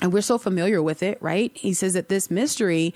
and 0.00 0.12
we're 0.12 0.22
so 0.22 0.38
familiar 0.38 0.82
with 0.82 1.02
it, 1.02 1.18
right? 1.20 1.52
He 1.54 1.74
says 1.74 1.92
that 1.92 2.08
this 2.08 2.30
mystery 2.30 2.94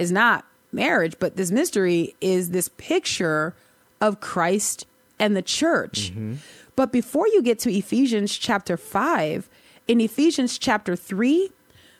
is 0.00 0.10
not 0.10 0.46
marriage, 0.72 1.16
but 1.18 1.36
this 1.36 1.50
mystery 1.50 2.14
is 2.20 2.50
this 2.50 2.68
picture 2.76 3.54
of 4.00 4.20
Christ 4.20 4.86
and 5.18 5.36
the 5.36 5.42
church. 5.42 6.10
Mm-hmm. 6.10 6.34
But 6.74 6.90
before 6.90 7.28
you 7.28 7.42
get 7.42 7.58
to 7.60 7.72
Ephesians 7.72 8.36
chapter 8.36 8.76
5, 8.76 9.48
in 9.86 10.00
Ephesians 10.00 10.58
chapter 10.58 10.96
3, 10.96 11.50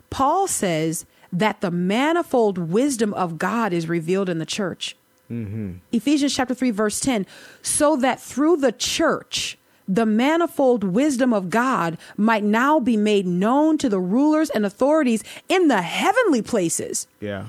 Paul 0.09 0.49
says 0.49 1.05
that 1.33 1.61
the 1.61 1.71
manifold 1.71 2.57
wisdom 2.57 3.13
of 3.15 3.37
God 3.37 3.73
is 3.73 3.89
revealed 3.89 4.29
in 4.29 4.39
the 4.39 4.47
church. 4.47 4.97
Mm-hmm. 5.31 5.75
Ephesians 5.93 6.35
chapter 6.35 6.55
3, 6.55 6.71
verse 6.71 6.99
10 7.01 7.27
so 7.63 7.97
that 7.97 8.21
through 8.21 8.57
the 8.57 8.73
church, 8.73 9.59
the 9.87 10.07
manifold 10.07 10.85
wisdom 10.85 11.33
of 11.33 11.51
God 11.51 11.99
might 12.17 12.45
now 12.45 12.81
be 12.81 12.97
made 12.97 13.27
known 13.27 13.77
to 13.79 13.89
the 13.89 14.01
rulers 14.01 14.49
and 14.49 14.65
authorities 14.65 15.23
in 15.49 15.69
the 15.69 15.83
heavenly 15.83 16.43
places. 16.43 17.07
Yeah. 17.21 17.47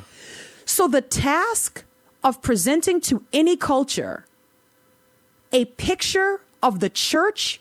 So 0.72 0.88
the 0.88 1.02
task 1.02 1.84
of 2.24 2.42
presenting 2.42 3.02
to 3.02 3.24
any 3.34 3.58
culture 3.58 4.26
a 5.52 5.66
picture 5.66 6.40
of 6.64 6.80
the 6.80 6.90
church 6.90 7.60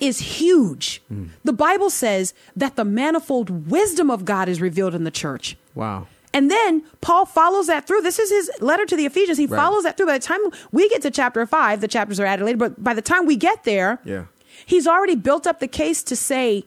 is 0.00 0.18
huge. 0.40 1.00
Mm. 1.12 1.28
The 1.44 1.52
Bible 1.52 1.88
says 1.88 2.34
that 2.56 2.74
the 2.74 2.84
manifold 2.84 3.70
wisdom 3.70 4.10
of 4.10 4.24
God 4.24 4.48
is 4.48 4.60
revealed 4.60 4.92
in 4.96 5.04
the 5.04 5.10
church. 5.12 5.56
Wow. 5.76 6.08
And 6.34 6.50
then 6.50 6.82
Paul 7.00 7.26
follows 7.26 7.68
that 7.68 7.86
through. 7.86 8.00
This 8.00 8.18
is 8.18 8.30
his 8.30 8.50
letter 8.60 8.86
to 8.86 8.96
the 8.96 9.06
Ephesians. 9.06 9.38
He 9.38 9.46
Right. 9.46 9.56
follows 9.56 9.84
that 9.84 9.96
through. 9.96 10.06
By 10.06 10.18
the 10.18 10.24
time 10.26 10.40
we 10.72 10.88
get 10.88 11.02
to 11.02 11.12
chapter 11.12 11.46
five, 11.46 11.80
the 11.80 11.86
chapters 11.86 12.18
are 12.18 12.26
added 12.26 12.44
later, 12.44 12.58
but 12.58 12.82
by 12.82 12.92
the 12.94 13.02
time 13.02 13.24
we 13.24 13.36
get 13.36 13.62
there, 13.62 14.00
Yeah. 14.04 14.24
he's 14.66 14.88
already 14.88 15.14
built 15.14 15.46
up 15.46 15.60
the 15.60 15.68
case 15.68 16.02
to 16.02 16.16
say 16.16 16.64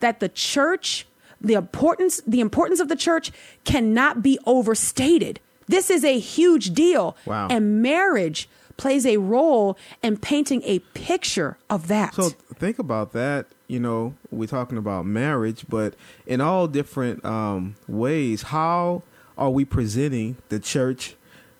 that 0.00 0.20
the 0.20 0.28
church, 0.30 1.06
the 1.40 1.54
importance, 1.54 2.20
the 2.26 2.40
importance 2.40 2.80
of 2.80 2.88
the 2.88 2.96
church 2.96 3.32
cannot 3.64 4.22
be 4.22 4.38
overstated. 4.46 5.40
This 5.66 5.90
is 5.90 6.04
a 6.04 6.18
huge 6.18 6.72
deal. 6.72 7.16
Wow. 7.26 7.48
And 7.50 7.82
marriage 7.82 8.48
plays 8.76 9.04
a 9.04 9.18
role 9.18 9.76
in 10.02 10.16
painting 10.16 10.62
a 10.64 10.78
picture 10.94 11.58
of 11.68 11.88
that. 11.88 12.14
So 12.14 12.30
think 12.54 12.78
about 12.78 13.12
that. 13.12 13.46
You 13.66 13.80
know, 13.80 14.14
we're 14.30 14.46
talking 14.46 14.78
about 14.78 15.04
marriage, 15.04 15.66
but 15.68 15.94
in 16.26 16.40
all 16.40 16.66
different 16.68 17.24
um, 17.24 17.76
ways, 17.86 18.42
how 18.42 19.02
are 19.36 19.50
we 19.50 19.64
presenting 19.64 20.36
the 20.48 20.58
church 20.58 21.16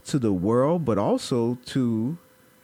to 0.06 0.18
the 0.18 0.32
world, 0.32 0.85
but 0.87 0.97
also 0.97 1.58
to 1.66 2.16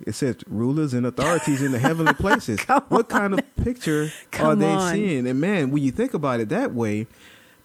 it 0.06 0.12
says 0.14 0.36
rulers 0.46 0.94
and 0.94 1.06
authorities 1.06 1.62
in 1.62 1.72
the 1.72 1.78
heavenly 1.78 2.14
places? 2.24 2.60
what 2.88 3.08
kind 3.08 3.34
of 3.34 3.40
picture 3.56 4.10
are 4.40 4.54
they 4.54 4.66
on. 4.72 4.92
seeing? 4.94 5.26
And 5.26 5.40
man, 5.40 5.70
when 5.70 5.82
you 5.82 5.90
think 5.90 6.14
about 6.14 6.40
it 6.40 6.48
that 6.50 6.74
way, 6.74 7.06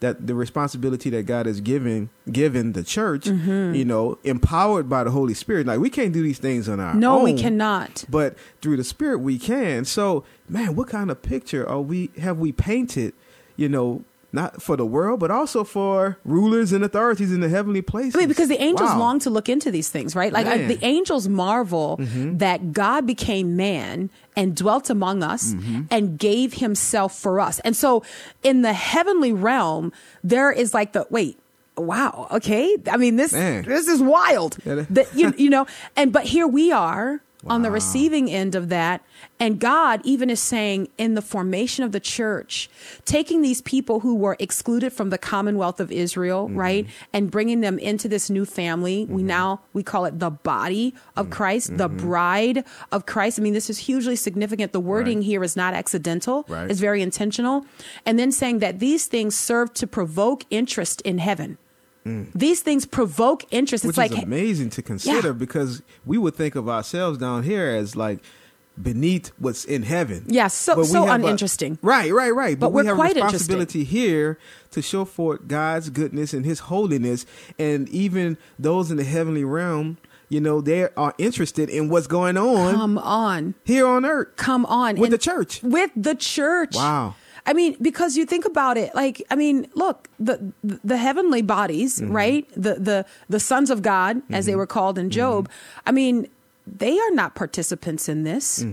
that 0.02 0.28
the 0.28 0.34
responsibility 0.34 1.10
that 1.10 1.24
God 1.24 1.46
has 1.46 1.60
given 1.60 2.10
given 2.32 2.72
the 2.72 2.84
church, 2.84 3.26
Mm-hmm. 3.26 3.76
you 3.76 3.84
know, 3.84 4.18
empowered 4.24 4.88
by 4.88 5.04
the 5.04 5.12
Holy 5.12 5.34
Spirit. 5.34 5.68
Like 5.68 5.80
we 5.80 5.90
can't 5.90 6.14
do 6.14 6.24
these 6.24 6.40
things 6.40 6.70
on 6.70 6.80
our 6.80 6.94
no, 6.94 7.16
own 7.16 7.18
No, 7.20 7.24
we 7.26 7.34
cannot. 7.34 8.06
but 8.10 8.38
through 8.62 8.78
the 8.78 8.84
spirit 8.86 9.20
we 9.20 9.38
can 9.38 9.84
so 9.84 10.24
man 10.48 10.76
what 10.76 10.88
kind 10.88 11.12
of 11.12 11.22
picture 11.22 11.68
are 11.68 11.82
we 11.82 12.12
have 12.18 12.38
we 12.40 12.52
painted 12.54 13.14
you 13.58 13.68
know 13.68 14.04
not 14.32 14.62
for 14.62 14.76
the 14.78 14.86
world 14.86 15.20
but 15.20 15.32
also 15.32 15.64
for 15.64 16.18
rulers 16.24 16.72
and 16.72 16.84
authorities 16.84 17.32
in 17.34 17.40
the 17.40 17.50
heavenly 17.50 17.82
places 17.82 18.16
I 18.16 18.20
mean, 18.20 18.28
because 18.28 18.48
the 18.50 18.62
angels 18.62 18.90
Wow. 18.92 19.00
long 19.00 19.20
to 19.20 19.30
look 19.30 19.50
into 19.50 19.72
these 19.72 19.90
things, 19.90 20.16
right? 20.16 20.32
Like 20.32 20.46
I, 20.46 20.58
the 20.68 20.80
angels 20.86 21.28
marvel 21.28 21.98
Mm-hmm. 22.00 22.38
that 22.38 22.72
God 22.74 23.06
became 23.08 23.56
man 23.56 24.10
and 24.36 24.56
dwelt 24.56 24.90
among 24.90 25.24
us 25.24 25.54
Mm-hmm. 25.54 25.82
and 25.92 26.18
gave 26.20 26.54
himself 26.56 27.18
for 27.18 27.40
us. 27.40 27.60
And 27.62 27.76
so 27.76 28.04
in 28.44 28.62
the 28.62 28.74
heavenly 28.74 29.34
realm, 29.34 29.92
there 30.24 30.52
is 30.52 30.74
like 30.74 30.94
the 30.94 31.08
wait, 31.10 31.38
wow, 31.76 32.28
okay. 32.32 32.76
I 32.92 32.98
mean, 32.98 33.16
this 33.16 33.34
Man. 33.34 33.64
this 33.64 33.88
is 33.88 34.02
wild. 34.02 34.58
That 34.66 35.08
you 35.16 35.34
you 35.38 35.50
know, 35.50 35.66
and 35.96 36.12
but 36.14 36.24
here 36.26 36.46
we 36.48 36.72
are 36.72 37.22
on 37.48 37.62
the 37.62 37.72
receiving 37.72 38.30
end 38.30 38.54
of 38.54 38.70
that. 38.70 39.02
And 39.40 39.60
God 39.60 40.02
even 40.04 40.30
is 40.30 40.42
saying 40.42 40.90
in 40.98 41.14
the 41.16 41.22
formation 41.22 41.86
of 41.86 41.94
the 41.94 42.00
church, 42.00 42.70
taking 43.06 43.42
these 43.42 43.62
people 43.62 44.02
who 44.02 44.16
were 44.16 44.36
excluded 44.40 44.92
from 44.92 45.10
the 45.10 45.18
commonwealth 45.18 45.80
of 45.80 45.92
Israel, 45.92 46.48
Mm-hmm. 46.48 46.58
right? 46.58 46.88
And 47.14 47.32
bringing 47.32 47.62
them 47.62 47.80
into 47.80 48.08
this 48.10 48.30
new 48.30 48.46
family. 48.46 49.06
We 49.10 49.24
now, 49.24 49.62
we 49.74 49.84
call 49.84 50.06
it 50.06 50.20
the 50.20 50.30
body 50.30 50.94
of 51.16 51.28
Mm-hmm. 51.28 51.34
Christ, 51.34 51.78
the 51.78 51.88
bride 51.90 52.66
of 52.92 53.06
Christ. 53.06 53.40
I 53.40 53.42
mean, 53.44 53.54
this 53.54 53.70
is 53.70 53.78
hugely 53.80 54.16
significant. 54.18 54.74
The 54.74 54.80
wording 54.82 55.20
Right. 55.20 55.26
here 55.26 55.44
is 55.44 55.56
not 55.56 55.74
accidental. 55.74 56.46
Right. 56.50 56.70
It's 56.70 56.80
very 56.82 57.02
intentional. 57.02 57.66
And 58.06 58.20
then 58.20 58.32
saying 58.32 58.60
that 58.60 58.80
these 58.80 59.06
things 59.06 59.36
serve 59.36 59.74
to 59.76 59.88
provoke 59.88 60.44
interest 60.50 61.02
in 61.02 61.20
heaven. 61.20 61.58
These 62.06 62.62
things 62.62 62.86
provoke 62.86 63.46
interest. 63.52 63.84
Mm. 63.84 63.88
which 63.90 63.98
it's 64.00 64.12
is 64.12 64.18
like, 64.18 64.24
amazing 64.26 64.70
to 64.72 64.82
consider 64.82 65.28
Yeah. 65.28 65.34
because 65.34 65.82
we 66.06 66.18
would 66.18 66.34
think 66.36 66.56
of 66.56 66.68
ourselves 66.68 67.18
down 67.20 67.44
here 67.44 67.68
as 67.70 67.96
like 67.96 68.20
beneath 68.82 69.32
what's 69.38 69.66
in 69.66 69.84
heaven 69.84 70.24
Yeah, 70.28 70.48
so- 70.48 70.82
so 70.84 71.06
have 71.06 71.22
a- 71.22 71.26
uninteresting. 71.26 71.78
right 71.82 72.14
right 72.14 72.34
right 72.34 72.58
But 72.58 72.68
but, 72.68 72.74
we 72.74 72.86
have 72.88 72.96
quite 72.96 73.16
responsibility 73.16 73.84
here 73.84 74.38
to 74.72 74.82
show 74.82 75.04
forth 75.04 75.48
god's 75.50 75.90
goodness 75.90 76.34
and 76.34 76.46
his 76.46 76.60
holiness 76.60 77.26
and 77.60 77.90
even 77.90 78.38
those 78.58 78.90
in 78.90 78.96
the 78.96 79.04
heavenly 79.04 79.44
realm 79.44 79.98
you 80.30 80.40
know 80.40 80.62
they 80.62 80.88
are 80.96 81.14
interested 81.18 81.70
in 81.70 81.90
what's 81.90 82.08
going 82.08 82.38
on 82.38 82.74
come 82.74 82.98
on. 83.00 83.54
here 83.66 83.86
on 83.86 84.06
earth 84.06 84.30
come 84.38 84.66
on 84.68 84.96
With 84.96 85.08
And- 85.08 85.14
the 85.14 85.18
church. 85.18 85.60
with 85.62 85.92
the 85.98 86.16
church 86.16 86.74
Wow. 86.76 87.16
I 87.50 87.54
mean 87.60 87.76
because 87.88 88.12
you 88.20 88.26
think 88.34 88.46
about 88.54 88.76
it 88.84 88.90
like 89.02 89.16
i 89.32 89.36
mean 89.44 89.58
look 89.84 90.08
the 90.28 90.36
the 90.92 90.98
heavenly 91.06 91.42
bodies 91.56 92.00
Mm-hmm. 92.00 92.16
right 92.22 92.46
the 92.66 92.74
the 92.90 92.98
the 93.36 93.40
sons 93.52 93.70
of 93.76 93.82
god 93.82 94.22
as 94.40 94.46
they 94.48 94.56
were 94.62 94.68
called 94.76 94.98
in 95.04 95.10
job 95.22 95.50
i 95.90 95.92
mean 96.00 96.28
they 96.84 96.96
are 97.06 97.14
not 97.22 97.34
participants 97.44 98.08
in 98.14 98.24
this 98.32 98.64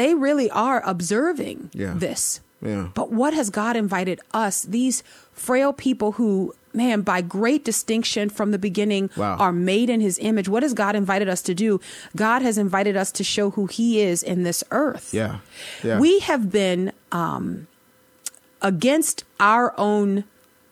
they 0.00 0.14
really 0.26 0.50
are 0.50 0.82
observing 0.94 1.70
Mm-hmm. 1.72 1.80
Yeah. 1.82 1.94
this 2.06 2.40
Yeah. 2.62 2.88
but 2.98 3.08
what 3.20 3.32
has 3.34 3.48
god 3.50 3.74
invited 3.84 4.18
us 4.44 4.62
these 4.78 5.02
frail 5.32 5.72
people 5.72 6.10
who 6.18 6.54
man 6.82 7.00
by 7.02 7.20
great 7.22 7.62
distinction 7.64 8.28
from 8.28 8.50
the 8.50 8.58
beginning 8.68 9.08
Wow. 9.16 9.36
are 9.44 9.52
made 9.72 9.88
in 9.94 10.00
his 10.08 10.18
image 10.30 10.48
what 10.54 10.62
has 10.66 10.74
god 10.74 10.94
invited 11.02 11.28
us 11.34 11.40
to 11.48 11.54
do 11.54 11.80
god 12.24 12.40
has 12.42 12.56
invited 12.58 12.96
us 13.02 13.10
to 13.18 13.24
show 13.24 13.46
who 13.56 13.64
he 13.78 13.88
is 14.10 14.22
in 14.22 14.42
this 14.48 14.60
earth 14.70 15.12
Yeah. 15.14 15.38
Yeah. 15.82 15.98
we 16.00 16.18
have 16.30 16.50
been 16.52 16.92
um, 17.12 17.66
against 18.62 19.24
our 19.40 19.74
own, 19.78 20.24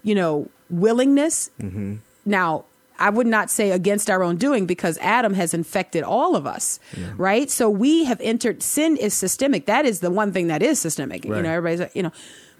you 0.02 0.14
know, 0.14 0.48
willingness. 0.70 1.50
Mm-hmm. 1.60 1.96
Now, 2.24 2.64
I 2.98 3.10
would 3.10 3.26
not 3.26 3.50
say 3.50 3.70
against 3.70 4.08
our 4.08 4.22
own 4.22 4.36
doing 4.36 4.66
because 4.66 4.98
Adam 4.98 5.34
has 5.34 5.52
infected 5.52 6.04
all 6.04 6.36
of 6.36 6.46
us, 6.46 6.78
right? 7.16 7.50
So 7.50 7.68
we 7.68 8.04
have 8.04 8.20
entered. 8.20 8.62
Sin 8.62 8.96
is 8.96 9.14
systemic. 9.14 9.66
That 9.66 9.84
is 9.84 10.00
the 10.00 10.10
one 10.10 10.32
thing 10.32 10.46
that 10.46 10.62
is 10.62 10.78
systemic. 10.78 11.24
You 11.24 11.42
know, 11.42 11.50
everybody's, 11.50 11.94
you 11.94 12.02
know. 12.04 12.12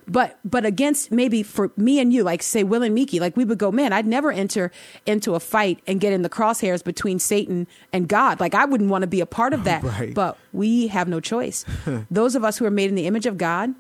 But 0.06 0.38
but 0.44 0.66
against 0.66 1.10
maybe 1.10 1.42
for 1.42 1.70
me 1.76 1.98
and 1.98 2.12
you, 2.12 2.24
like 2.24 2.42
say 2.42 2.62
Will 2.62 2.82
and 2.82 2.94
Miki, 2.94 3.20
like 3.20 3.36
we 3.36 3.44
would 3.44 3.58
go, 3.58 3.72
man, 3.72 3.92
I'd 3.92 4.06
never 4.06 4.30
enter 4.32 4.70
into 5.06 5.34
a 5.34 5.40
fight 5.40 5.78
and 5.86 5.98
get 6.00 6.12
in 6.12 6.22
the 6.22 6.28
crosshairs 6.28 6.84
between 6.84 7.18
Satan 7.18 7.66
and 7.92 8.06
God. 8.06 8.38
Like 8.40 8.54
I 8.54 8.66
wouldn't 8.66 8.90
want 8.90 9.02
to 9.02 9.08
be 9.08 9.20
a 9.20 9.26
part 9.26 9.54
of 9.54 9.64
that. 9.70 9.82
Right. 9.82 10.12
But 10.12 10.36
we 10.52 10.88
have 10.88 11.08
no 11.08 11.20
choice. 11.20 11.64
Those 12.10 12.34
of 12.34 12.44
us 12.44 12.58
who 12.58 12.66
are 12.66 12.70
made 12.70 12.90
in 12.90 12.96
the 12.96 13.06
image 13.06 13.24
of 13.24 13.38
God, 13.38 13.74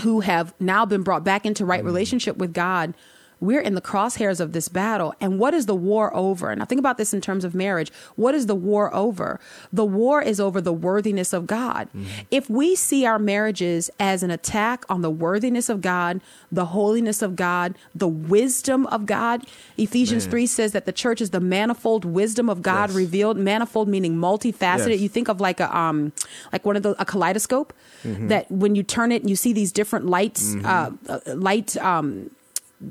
who 0.00 0.20
have 0.20 0.54
now 0.58 0.84
been 0.86 1.02
brought 1.02 1.24
back 1.24 1.44
into 1.44 1.64
right 1.64 1.82
mm. 1.82 1.86
relationship 1.86 2.36
with 2.36 2.52
God, 2.52 2.94
we're 3.42 3.60
in 3.60 3.74
the 3.74 3.80
crosshairs 3.90 4.38
of 4.40 4.52
this 4.52 4.68
battle. 4.68 5.14
And 5.20 5.38
what 5.38 5.52
is 5.52 5.66
the 5.66 5.74
war 5.74 6.14
over? 6.16 6.50
And 6.50 6.62
I 6.62 6.64
think 6.64 6.78
about 6.78 6.96
this 6.96 7.12
in 7.12 7.20
terms 7.20 7.44
of 7.44 7.54
marriage. 7.54 7.90
What 8.16 8.34
is 8.34 8.46
the 8.46 8.54
war 8.54 8.94
over? 8.94 9.40
The 9.72 9.84
war 9.84 10.22
is 10.22 10.38
over 10.40 10.60
the 10.60 10.72
worthiness 10.72 11.32
of 11.32 11.46
God. 11.46 11.88
If 12.30 12.48
we 12.48 12.74
see 12.76 13.04
our 13.04 13.18
marriages 13.18 13.90
as 13.98 14.22
an 14.22 14.30
attack 14.30 14.84
on 14.88 15.02
the 15.02 15.10
worthiness 15.10 15.68
of 15.68 15.80
God, 15.80 16.20
the 16.52 16.66
holiness 16.66 17.20
of 17.20 17.34
God, 17.34 17.74
the 17.94 18.08
wisdom 18.08 18.86
of 18.86 19.06
God, 19.06 19.42
Ephesians 19.76 20.24
Man. 20.26 20.30
3 20.30 20.46
says 20.46 20.72
that 20.72 20.86
the 20.86 20.92
church 20.92 21.20
is 21.20 21.30
the 21.30 21.40
manifold 21.40 22.04
wisdom 22.04 22.48
of 22.48 22.62
God 22.62 22.90
Yes. 22.90 22.96
revealed. 22.96 23.36
Manifold 23.38 23.88
meaning 23.88 24.16
multifaceted. 24.16 24.90
Yes. 24.90 25.00
You 25.00 25.08
think 25.08 25.28
of 25.28 25.40
like 25.40 25.58
a 25.60 25.68
um 25.76 26.12
like 26.52 26.64
one 26.64 26.76
of 26.76 26.82
the 26.84 26.94
a 27.00 27.04
kaleidoscope 27.04 27.72
Mm-hmm. 28.04 28.28
that 28.28 28.50
when 28.50 28.74
you 28.74 28.82
turn 28.82 29.12
it 29.12 29.22
and 29.22 29.30
you 29.30 29.36
see 29.36 29.52
these 29.52 29.70
different 29.70 30.06
lights 30.06 30.56
uh, 30.64 30.90
uh 31.08 31.20
light 31.50 31.76
um 31.76 32.30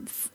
f- 0.07 0.29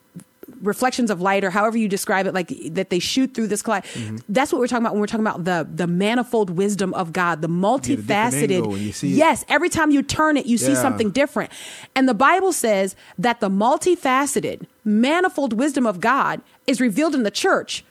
reflections 0.63 1.11
of 1.11 1.21
light 1.21 1.45
or 1.45 1.51
however 1.51 1.77
you 1.77 1.89
describe 1.89 2.27
it 2.27 2.35
like 2.35 2.53
that 2.73 2.91
they 2.91 2.99
shoot 2.99 3.35
through 3.35 3.47
this 3.47 3.63
cloud 3.63 3.83
Mm-hmm. 3.95 4.17
that's 4.29 4.53
what 4.53 4.59
we're 4.59 4.67
talking 4.67 4.85
about 4.85 4.93
when 4.95 5.01
we're 5.01 5.07
talking 5.07 5.27
about 5.27 5.45
the 5.45 5.67
the 5.73 5.87
manifold 5.87 6.51
wisdom 6.51 6.93
of 6.95 7.13
god 7.13 7.43
the 7.43 7.49
get 7.49 7.55
a 7.55 7.97
different 7.97 8.51
angle 8.53 8.71
when 8.71 8.81
multifaceted 8.81 8.95
see 8.95 9.13
it. 9.13 9.17
yes 9.17 9.45
every 9.49 9.69
time 9.69 9.91
you 9.91 10.03
turn 10.03 10.37
it 10.37 10.47
you 10.47 10.59
see 10.59 10.75
something 10.75 11.11
different. 11.11 11.51
And 11.95 12.09
the 12.09 12.15
bible 12.15 12.53
says 12.53 12.97
that 13.19 13.41
the 13.41 13.49
multifaceted 13.51 14.67
manifold 14.85 15.53
wisdom 15.53 15.87
of 15.87 16.01
god 16.01 16.41
is 16.67 16.81
revealed 16.81 17.15
in 17.15 17.23
the 17.23 17.31
church. 17.31 17.85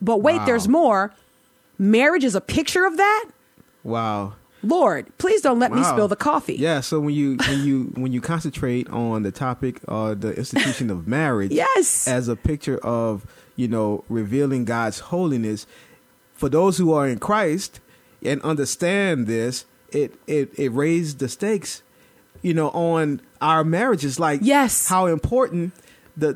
But 0.00 0.18
wait 0.22 0.38
Wow. 0.38 0.44
there's 0.46 0.68
more. 0.68 1.14
Marriage 1.78 2.24
is 2.24 2.34
a 2.34 2.40
picture 2.40 2.84
of 2.84 2.96
that? 2.96 3.24
Wow 3.84 4.34
lord 4.68 5.02
please 5.18 5.40
don't 5.40 5.58
let 5.58 5.72
me 5.72 5.82
spill 5.84 6.08
the 6.08 6.16
coffee 6.30 6.54
Yeah, 6.54 6.80
so 6.80 7.00
when 7.00 7.14
you 7.14 7.36
when 7.48 7.60
you 7.64 7.76
when 8.02 8.12
you 8.12 8.20
concentrate 8.20 8.88
on 8.90 9.22
the 9.22 9.32
topic 9.32 9.80
or 9.88 10.14
the 10.14 10.32
institution 10.36 10.90
of 10.90 11.06
marriage, 11.08 11.52
Yes. 11.52 12.06
as 12.06 12.28
a 12.28 12.36
picture 12.36 12.78
of 12.78 13.26
you 13.56 13.68
know 13.68 14.04
revealing 14.08 14.64
God's 14.64 14.98
holiness, 15.12 15.66
for 16.34 16.48
those 16.48 16.78
who 16.78 16.92
are 16.92 17.06
in 17.08 17.18
Christ 17.18 17.80
and 18.22 18.40
understand 18.42 19.26
this, 19.26 19.64
it 19.90 20.10
it 20.26 20.46
it 20.58 20.70
raised 20.72 21.18
the 21.18 21.28
stakes, 21.28 21.82
you 22.42 22.52
know, 22.54 22.68
on 22.70 23.20
our 23.40 23.64
marriages. 23.64 24.18
Like 24.20 24.40
Yes. 24.42 24.88
how 24.88 25.06
important 25.06 25.72
the 26.16 26.30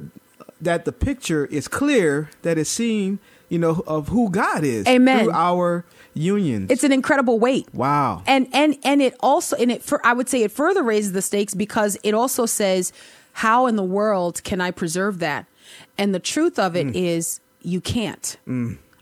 that 0.60 0.84
the 0.84 0.92
picture 0.92 1.44
is 1.46 1.66
clear 1.68 2.30
that 2.42 2.56
it's 2.56 2.70
seen, 2.70 3.18
you 3.52 3.58
know, 3.58 3.82
of 3.86 4.08
who 4.08 4.30
God 4.30 4.64
is. 4.64 4.86
Amen. 4.86 5.24
Through 5.24 5.32
our 5.32 5.84
unions. 6.14 6.70
It's 6.70 6.84
an 6.84 6.92
incredible 6.92 7.38
weight. 7.38 7.66
wow. 7.74 8.22
and 8.26 8.46
and 8.52 8.76
and 8.82 9.02
it 9.02 9.14
also 9.20 9.56
and 9.56 9.70
it 9.70 9.82
for 9.82 10.04
I 10.06 10.12
would 10.14 10.28
say 10.28 10.42
it 10.42 10.50
further 10.52 10.82
raises 10.82 11.12
the 11.12 11.22
stakes 11.22 11.54
because 11.54 11.98
it 12.02 12.14
also 12.14 12.46
says 12.46 12.92
how 13.34 13.66
in 13.66 13.76
the 13.76 13.82
world 13.84 14.42
can 14.42 14.60
I 14.60 14.70
preserve 14.70 15.18
that? 15.20 15.46
And 15.98 16.14
the 16.14 16.18
truth 16.20 16.58
of 16.58 16.72
Mm. 16.72 16.90
it 16.90 16.96
is 16.96 17.40
you 17.62 17.80
can't. 17.80 18.36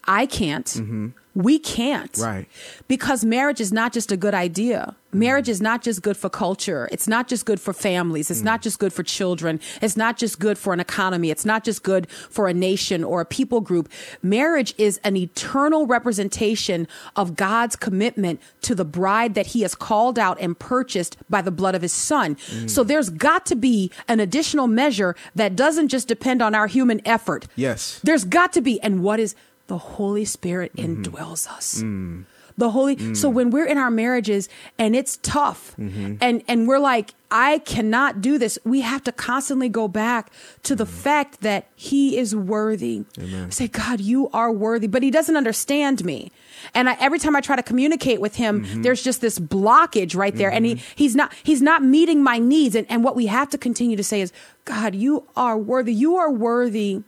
I 0.04 0.26
can't. 0.26 1.12
We 1.34 1.58
can't. 1.58 2.16
Right. 2.18 2.48
Because 2.88 3.24
marriage 3.24 3.60
is 3.60 3.72
not 3.72 3.92
just 3.92 4.10
a 4.10 4.16
good 4.16 4.34
idea. 4.34 4.96
Marriage 5.12 5.48
is 5.48 5.60
not 5.60 5.82
just 5.82 6.02
good 6.02 6.16
for 6.16 6.30
culture. 6.30 6.88
It's 6.92 7.08
not 7.08 7.26
just 7.26 7.44
good 7.44 7.60
for 7.60 7.72
families. 7.72 8.30
It's 8.30 8.42
not 8.42 8.62
just 8.62 8.78
good 8.78 8.92
for 8.92 9.02
children. 9.02 9.58
It's 9.82 9.96
not 9.96 10.16
just 10.16 10.38
good 10.38 10.56
for 10.56 10.72
an 10.72 10.78
economy. 10.78 11.30
It's 11.30 11.44
not 11.44 11.64
just 11.64 11.82
good 11.82 12.08
for 12.08 12.46
a 12.46 12.54
nation 12.54 13.02
or 13.02 13.20
a 13.20 13.24
people 13.24 13.60
group. 13.60 13.88
Marriage 14.22 14.72
is 14.78 15.00
an 15.02 15.16
eternal 15.16 15.86
representation 15.86 16.86
of 17.16 17.34
God's 17.34 17.74
commitment 17.74 18.40
to 18.62 18.74
the 18.74 18.84
bride 18.84 19.34
that 19.34 19.48
he 19.48 19.62
has 19.62 19.74
called 19.74 20.16
out 20.18 20.40
and 20.40 20.56
purchased 20.56 21.16
by 21.28 21.42
the 21.42 21.50
blood 21.50 21.74
of 21.74 21.82
his 21.82 21.92
son. 21.92 22.36
Mm. 22.36 22.70
So 22.70 22.84
there's 22.84 23.10
got 23.10 23.46
to 23.46 23.56
be 23.56 23.90
an 24.06 24.20
additional 24.20 24.68
measure 24.68 25.16
that 25.34 25.56
doesn't 25.56 25.88
just 25.88 26.06
depend 26.06 26.40
on 26.40 26.54
our 26.54 26.68
human 26.68 27.00
effort. 27.04 27.48
Yes. 27.56 28.00
There's 28.04 28.24
got 28.24 28.52
to 28.52 28.60
be. 28.60 28.80
And 28.80 29.02
what 29.02 29.18
is 29.18 29.34
the 29.70 29.78
Holy 29.78 30.24
Spirit 30.24 30.74
mm-hmm. 30.74 31.04
indwells 31.04 31.48
us. 31.48 31.80
Mm. 31.80 32.24
The 32.58 32.70
Holy 32.70 32.96
mm. 32.96 33.16
so 33.16 33.30
when 33.30 33.50
we're 33.50 33.66
in 33.66 33.78
our 33.78 33.90
marriages 33.90 34.48
and 34.76 34.96
it's 34.96 35.18
tough 35.22 35.76
mm-hmm. 35.78 36.16
and 36.20 36.42
and 36.48 36.66
we're 36.66 36.80
like 36.80 37.14
I 37.30 37.60
cannot 37.60 38.20
do 38.20 38.36
this 38.36 38.58
we 38.64 38.80
have 38.80 39.04
to 39.04 39.12
constantly 39.12 39.68
go 39.68 39.86
back 39.86 40.32
to 40.64 40.74
the 40.74 40.84
mm-hmm. 40.84 40.92
fact 40.92 41.40
that 41.42 41.68
he 41.76 42.18
is 42.18 42.34
worthy. 42.34 43.04
Say 43.50 43.68
God 43.68 44.00
you 44.00 44.28
are 44.32 44.50
worthy 44.50 44.88
but 44.88 45.04
he 45.04 45.12
doesn't 45.12 45.36
understand 45.36 46.04
me. 46.04 46.32
And 46.74 46.90
I, 46.90 46.96
every 46.98 47.20
time 47.20 47.36
I 47.36 47.40
try 47.40 47.54
to 47.54 47.62
communicate 47.62 48.20
with 48.20 48.34
him 48.34 48.82
there's 48.82 49.04
just 49.04 49.20
this 49.20 49.38
blockage 49.38 50.16
right 50.16 50.34
there. 50.34 50.50
And 50.50 50.66
he 50.66 50.82
he's 50.96 51.14
not 51.14 51.32
he's 51.44 51.62
not 51.62 51.84
meeting 51.84 52.24
my 52.24 52.40
needs. 52.40 52.74
And 52.74 52.86
and 52.90 53.04
what 53.04 53.14
we 53.14 53.26
have 53.26 53.48
to 53.50 53.58
continue 53.58 53.96
to 53.96 54.04
say 54.04 54.20
is 54.20 54.32
God 54.64 54.96
you 54.96 55.28
are 55.36 55.56
worthy. 55.56 55.94
You 55.94 56.16
are 56.16 56.30
worthy 56.30 57.04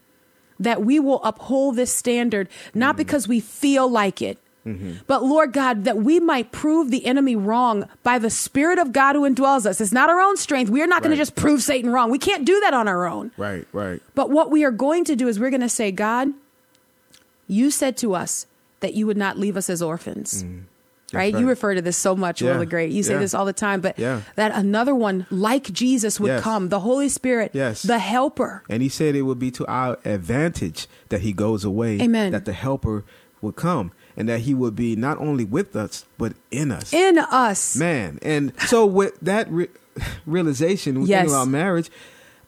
that 0.61 0.85
we 0.85 1.01
will 1.01 1.23
uphold 1.25 1.77
this 1.77 1.95
standard, 1.95 2.49
not 2.75 2.97
because 2.97 3.27
we 3.29 3.41
feel 3.41 3.89
like 3.89 4.23
it, 4.23 4.39
but 5.09 5.25
Lord 5.25 5.53
God, 5.53 5.85
that 5.85 5.97
we 5.99 6.21
might 6.21 6.53
prove 6.53 6.91
the 6.93 7.05
enemy 7.05 7.35
wrong 7.35 7.89
by 8.05 8.21
the 8.21 8.31
Spirit 8.31 8.79
of 8.79 8.93
God 8.93 9.17
who 9.17 9.29
indwells 9.29 9.67
us. 9.67 9.81
It's 9.81 9.91
not 9.91 10.09
our 10.09 10.21
own 10.21 10.37
strength. 10.37 10.71
We 10.71 10.81
are 10.83 10.87
not 10.87 11.03
going 11.03 11.11
to 11.11 11.17
just 11.17 11.35
prove 11.35 11.63
Satan 11.63 11.91
wrong. 11.91 12.13
We 12.13 12.19
can't 12.19 12.45
do 12.45 12.61
that 12.61 12.73
on 12.73 12.87
our 12.87 13.05
own. 13.07 13.33
right, 13.37 13.67
right. 13.73 14.01
But 14.15 14.31
what 14.31 14.53
we 14.53 14.65
are 14.65 14.71
going 14.71 15.05
to 15.07 15.17
do 15.17 15.27
is 15.27 15.41
we're 15.41 15.51
going 15.51 15.63
to 15.63 15.69
say, 15.69 15.91
God, 15.91 16.29
you 17.49 17.73
said 17.73 17.97
to 17.99 18.15
us 18.15 18.47
that 18.81 18.95
you 18.95 19.05
would 19.07 19.17
not 19.17 19.37
leave 19.37 19.57
us 19.57 19.69
as 19.69 19.83
orphans. 19.83 20.45
Mm. 20.45 20.65
Right? 21.13 21.33
right. 21.35 21.41
You 21.41 21.49
refer 21.49 21.75
to 21.75 21.83
this 21.83 21.97
so 21.97 22.15
much, 22.17 22.41
Yeah. 22.43 22.53
really 22.53 22.67
great. 22.67 22.91
You 22.91 23.03
say 23.03 23.15
Yeah. 23.15 23.19
this 23.21 23.35
all 23.35 23.45
the 23.45 23.53
time, 23.53 23.81
but 23.81 23.99
Yeah. 23.99 24.21
that 24.37 24.53
another 24.55 24.95
one 24.95 25.27
like 25.31 25.73
Jesus 25.73 26.19
would 26.21 26.29
Yes. 26.29 26.43
come, 26.43 26.69
the 26.69 26.81
Holy 26.81 27.09
Spirit, 27.09 27.51
Yes. 27.55 27.83
the 27.83 27.99
helper. 27.99 28.63
And 28.69 28.83
he 28.83 28.89
said 28.89 29.15
it 29.15 29.23
would 29.23 29.39
be 29.39 29.51
to 29.53 29.67
our 29.67 29.99
advantage 30.05 30.87
that 31.11 31.21
he 31.21 31.33
goes 31.33 31.65
away. 31.65 32.01
Amen. 32.01 32.33
That 32.33 32.45
the 32.45 32.53
helper 32.53 33.05
would 33.41 33.57
come 33.57 33.93
and 34.17 34.29
that 34.29 34.41
he 34.41 34.55
would 34.55 34.77
be 34.77 34.95
not 34.97 35.19
only 35.19 35.45
with 35.45 35.75
us, 35.77 36.05
but 36.19 36.33
in 36.51 36.71
us. 36.71 36.93
In 36.93 37.19
us. 37.19 37.77
Man. 37.77 38.19
And 38.23 38.53
so 38.67 38.87
with 38.87 39.19
that 39.21 39.51
re- 39.51 39.69
realization, 40.27 41.03
we 41.03 41.09
Yes. 41.09 41.23
think 41.27 41.33
about 41.33 41.49
marriage, 41.49 41.91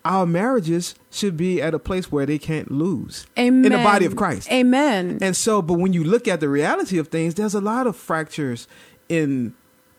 our 0.04 0.26
marriages 0.26 0.94
should 1.10 1.36
be 1.36 1.62
at 1.62 1.72
a 1.74 1.78
place 1.78 2.12
where 2.12 2.26
they 2.26 2.38
can't 2.38 2.70
lose. 2.70 3.26
Amen. 3.38 3.64
In 3.64 3.72
the 3.72 3.78
body 3.84 4.04
of 4.04 4.16
Christ. 4.16 4.50
Amen. 4.52 5.18
And 5.22 5.34
so, 5.36 5.62
but 5.62 5.74
when 5.74 5.92
you 5.92 6.04
look 6.04 6.28
at 6.28 6.40
the 6.40 6.48
reality 6.48 6.98
of 6.98 7.08
things, 7.08 7.34
there's 7.34 7.54
a 7.54 7.60
lot 7.60 7.86
of 7.86 7.96
fractures 7.96 8.68
in 9.08 9.54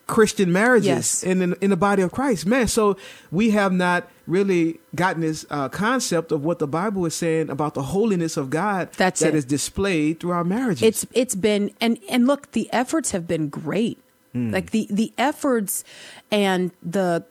Christian 0.08 0.52
marriages 0.52 0.88
Yes. 0.88 1.24
and 1.24 1.42
in, 1.42 1.54
in 1.62 1.70
the 1.72 1.76
body 1.78 2.04
of 2.04 2.12
Christ. 2.12 2.46
Man, 2.46 2.68
so 2.68 2.96
we 3.32 3.50
have 3.52 3.74
not 3.74 4.08
really 4.28 4.80
gotten 4.94 5.22
this 5.24 5.48
uh, 5.50 5.68
concept 5.70 6.32
of 6.32 6.44
what 6.46 6.60
the 6.60 6.68
Bible 6.68 7.08
is 7.08 7.16
saying 7.16 7.50
about 7.50 7.74
the 7.74 7.82
holiness 7.82 8.38
of 8.38 8.52
God 8.52 8.90
That's 8.98 9.22
that 9.22 9.34
is 9.34 9.46
displayed 9.46 10.20
through 10.20 10.32
our 10.32 10.44
marriages. 10.44 10.84
it's 10.84 11.06
it's 11.14 11.34
been 11.34 11.72
and 11.82 11.98
and 12.08 12.28
look 12.28 12.52
the 12.52 12.72
efforts 12.72 13.12
have 13.12 13.26
been 13.26 13.50
great 13.50 14.00
Hmm. 14.36 14.52
like 14.52 14.72
the 14.72 14.86
the 14.92 15.14
efforts 15.18 15.84
and 16.30 16.72
the 16.84 17.24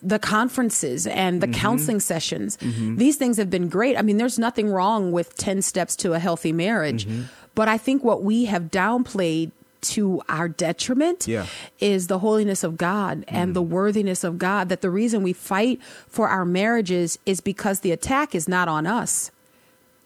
the 0.00 0.18
conferences 0.20 1.06
and 1.08 1.40
Mm-hmm. 1.42 1.50
the 1.52 1.58
counseling 1.58 1.98
sessions 2.00 2.56
these 3.02 3.16
things 3.16 3.36
have 3.36 3.50
been 3.50 3.68
great 3.68 3.98
i 3.98 4.02
mean 4.02 4.16
there's 4.16 4.38
nothing 4.38 4.68
wrong 4.68 5.10
with 5.10 5.34
10 5.36 5.60
steps 5.62 5.96
to 5.96 6.12
a 6.12 6.20
healthy 6.20 6.52
marriage 6.52 7.06
Mm-hmm. 7.06 7.22
but 7.56 7.66
i 7.68 7.76
think 7.78 8.04
what 8.04 8.22
we 8.22 8.44
have 8.44 8.64
downplayed 8.70 9.50
to 9.80 10.22
our 10.28 10.48
detriment 10.48 11.26
Yeah. 11.26 11.46
is 11.80 12.06
the 12.06 12.20
holiness 12.20 12.62
of 12.62 12.76
God 12.78 13.24
and 13.26 13.50
Mm. 13.50 13.54
the 13.54 13.62
worthiness 13.62 14.22
of 14.22 14.38
God. 14.38 14.68
That 14.68 14.80
the 14.80 14.90
reason 14.90 15.24
we 15.24 15.32
fight 15.32 15.80
for 16.08 16.28
our 16.28 16.44
marriages 16.44 17.18
is 17.26 17.40
because 17.40 17.80
the 17.80 17.90
attack 17.90 18.32
is 18.32 18.46
not 18.46 18.68
on 18.68 18.86
us 18.86 19.32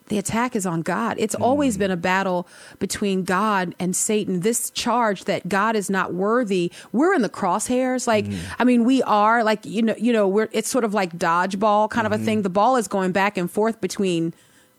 the 0.07 0.19
attack 0.19 0.55
is 0.57 0.67
on 0.67 0.83
God. 0.83 1.17
It's 1.19 1.35
mm. 1.35 1.43
always 1.43 1.77
been 1.77 1.91
a 1.91 1.97
battle 1.97 2.47
between 2.79 3.25
God 3.25 3.75
and 3.79 3.95
Satan. 3.95 4.41
This 4.41 4.71
charge 4.71 5.25
that 5.25 5.49
God 5.49 5.77
is 5.77 5.91
not 5.91 6.15
worthy, 6.15 6.73
we're 6.93 7.15
in 7.15 7.23
the 7.23 7.29
crosshairs. 7.29 8.07
Like, 8.07 8.27
mm. 8.27 8.39
I 8.59 8.65
mean, 8.65 8.85
we 8.85 9.03
are 9.03 9.43
like, 9.43 9.65
you 9.65 9.83
know, 9.83 9.95
you 9.99 10.13
know, 10.13 10.29
we're, 10.29 10.49
it's 10.53 10.69
sort 10.69 10.85
of 10.85 10.95
like 10.95 11.19
dodgeball 11.19 11.91
kind 11.91 12.07
of 12.07 12.13
a 12.13 12.17
mm-hmm. 12.17 12.25
thing. 12.25 12.43
The 12.43 12.51
ball 12.51 12.77
is 12.77 12.89
going 12.89 13.13
back 13.13 13.37
and 13.37 13.51
forth 13.51 13.81
between, 13.81 14.33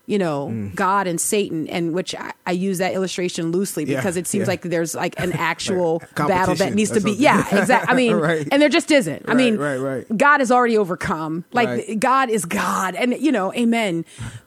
you 0.08 0.18
know, 0.18 0.70
God 0.74 1.06
and 1.06 1.20
Satan, 1.20 1.68
and 1.68 1.92
which 1.92 2.14
I, 2.14 2.32
I 2.46 2.52
use 2.52 2.78
that 2.78 2.94
illustration 2.94 3.52
loosely 3.52 3.84
Yeah, 3.84 3.96
because 3.98 4.16
it 4.16 4.26
seems 4.26 4.42
yeah. 4.46 4.48
like 4.52 4.62
there's 4.62 4.94
like 4.94 5.14
an 5.20 5.32
actual 5.52 6.02
battle 6.16 6.54
that 6.56 6.72
needs 6.74 6.90
to 6.92 7.00
be. 7.00 7.12
Yeah, 7.12 7.44
exactly. 7.60 7.92
I 7.92 7.94
mean, 8.02 8.16
Right. 8.16 8.48
and 8.50 8.60
there 8.62 8.70
just 8.70 8.90
isn't. 8.90 9.24
I 9.26 9.32
Right, 9.32 9.36
mean, 9.36 9.58
right, 9.58 9.76
right. 9.76 10.06
God 10.16 10.40
has 10.40 10.50
already 10.50 10.76
overcome. 10.78 11.44
Like. 11.52 12.00
God 12.00 12.30
is 12.30 12.44
God, 12.46 12.94
and 12.94 13.12
you 13.20 13.30
know, 13.30 13.52
Amen. 13.54 14.04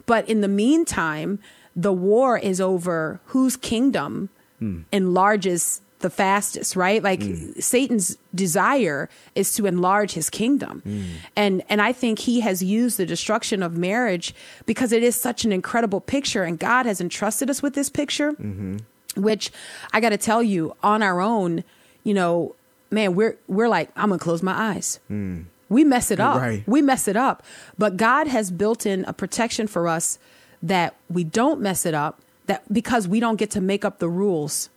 But 0.07 0.27
in 0.27 0.41
the 0.41 0.47
meantime, 0.47 1.37
the 1.75 1.93
war 1.93 2.37
is 2.39 2.59
over 2.59 3.19
whose 3.27 3.55
kingdom 3.55 4.29
enlarges 4.91 5.81
the 6.01 6.09
fastest, 6.09 6.75
right? 6.75 7.01
Like 7.03 7.23
hmm. 7.23 7.51
Satan's 7.59 8.17
desire 8.33 9.09
is 9.35 9.53
to 9.53 9.65
enlarge 9.65 10.13
his 10.13 10.29
kingdom. 10.29 10.81
Hmm. 10.81 11.03
And 11.35 11.63
and 11.69 11.81
I 11.81 11.93
think 11.93 12.19
he 12.19 12.41
has 12.41 12.63
used 12.63 12.97
the 12.97 13.05
destruction 13.05 13.63
of 13.63 13.77
marriage 13.77 14.33
because 14.65 14.91
it 14.91 15.03
is 15.03 15.15
such 15.15 15.45
an 15.45 15.51
incredible 15.51 16.01
picture 16.01 16.43
and 16.43 16.59
God 16.59 16.85
has 16.85 17.01
entrusted 17.01 17.49
us 17.49 17.61
with 17.61 17.73
this 17.73 17.89
picture 17.89 18.33
mm-hmm. 18.33 18.77
which 19.15 19.51
I 19.93 19.99
got 19.99 20.09
to 20.09 20.17
tell 20.17 20.43
you 20.43 20.75
on 20.83 21.01
our 21.01 21.21
own, 21.21 21.63
you 22.03 22.13
know, 22.13 22.55
man, 22.89 23.15
we're 23.15 23.37
we're 23.47 23.69
like 23.69 23.89
I'm 23.95 24.09
going 24.09 24.19
to 24.19 24.23
close 24.23 24.43
my 24.43 24.53
eyes. 24.53 24.99
Hmm. 25.07 25.41
We 25.69 25.85
mess 25.85 26.11
it 26.11 26.19
up. 26.19 26.41
Right. 26.41 26.63
We 26.67 26.81
mess 26.81 27.07
it 27.07 27.15
up. 27.15 27.43
But 27.77 27.95
God 27.95 28.27
has 28.27 28.51
built 28.51 28.85
in 28.85 29.05
a 29.05 29.13
protection 29.13 29.67
for 29.67 29.87
us 29.87 30.19
that 30.61 30.95
we 31.09 31.23
don't 31.23 31.61
mess 31.61 31.85
it 31.85 31.93
up 31.93 32.21
that 32.47 32.71
because 32.71 33.07
we 33.07 33.19
don't 33.19 33.37
get 33.37 33.51
to 33.51 33.61
make 33.61 33.85
up 33.85 33.99
the 33.99 34.09
rules. 34.09 34.69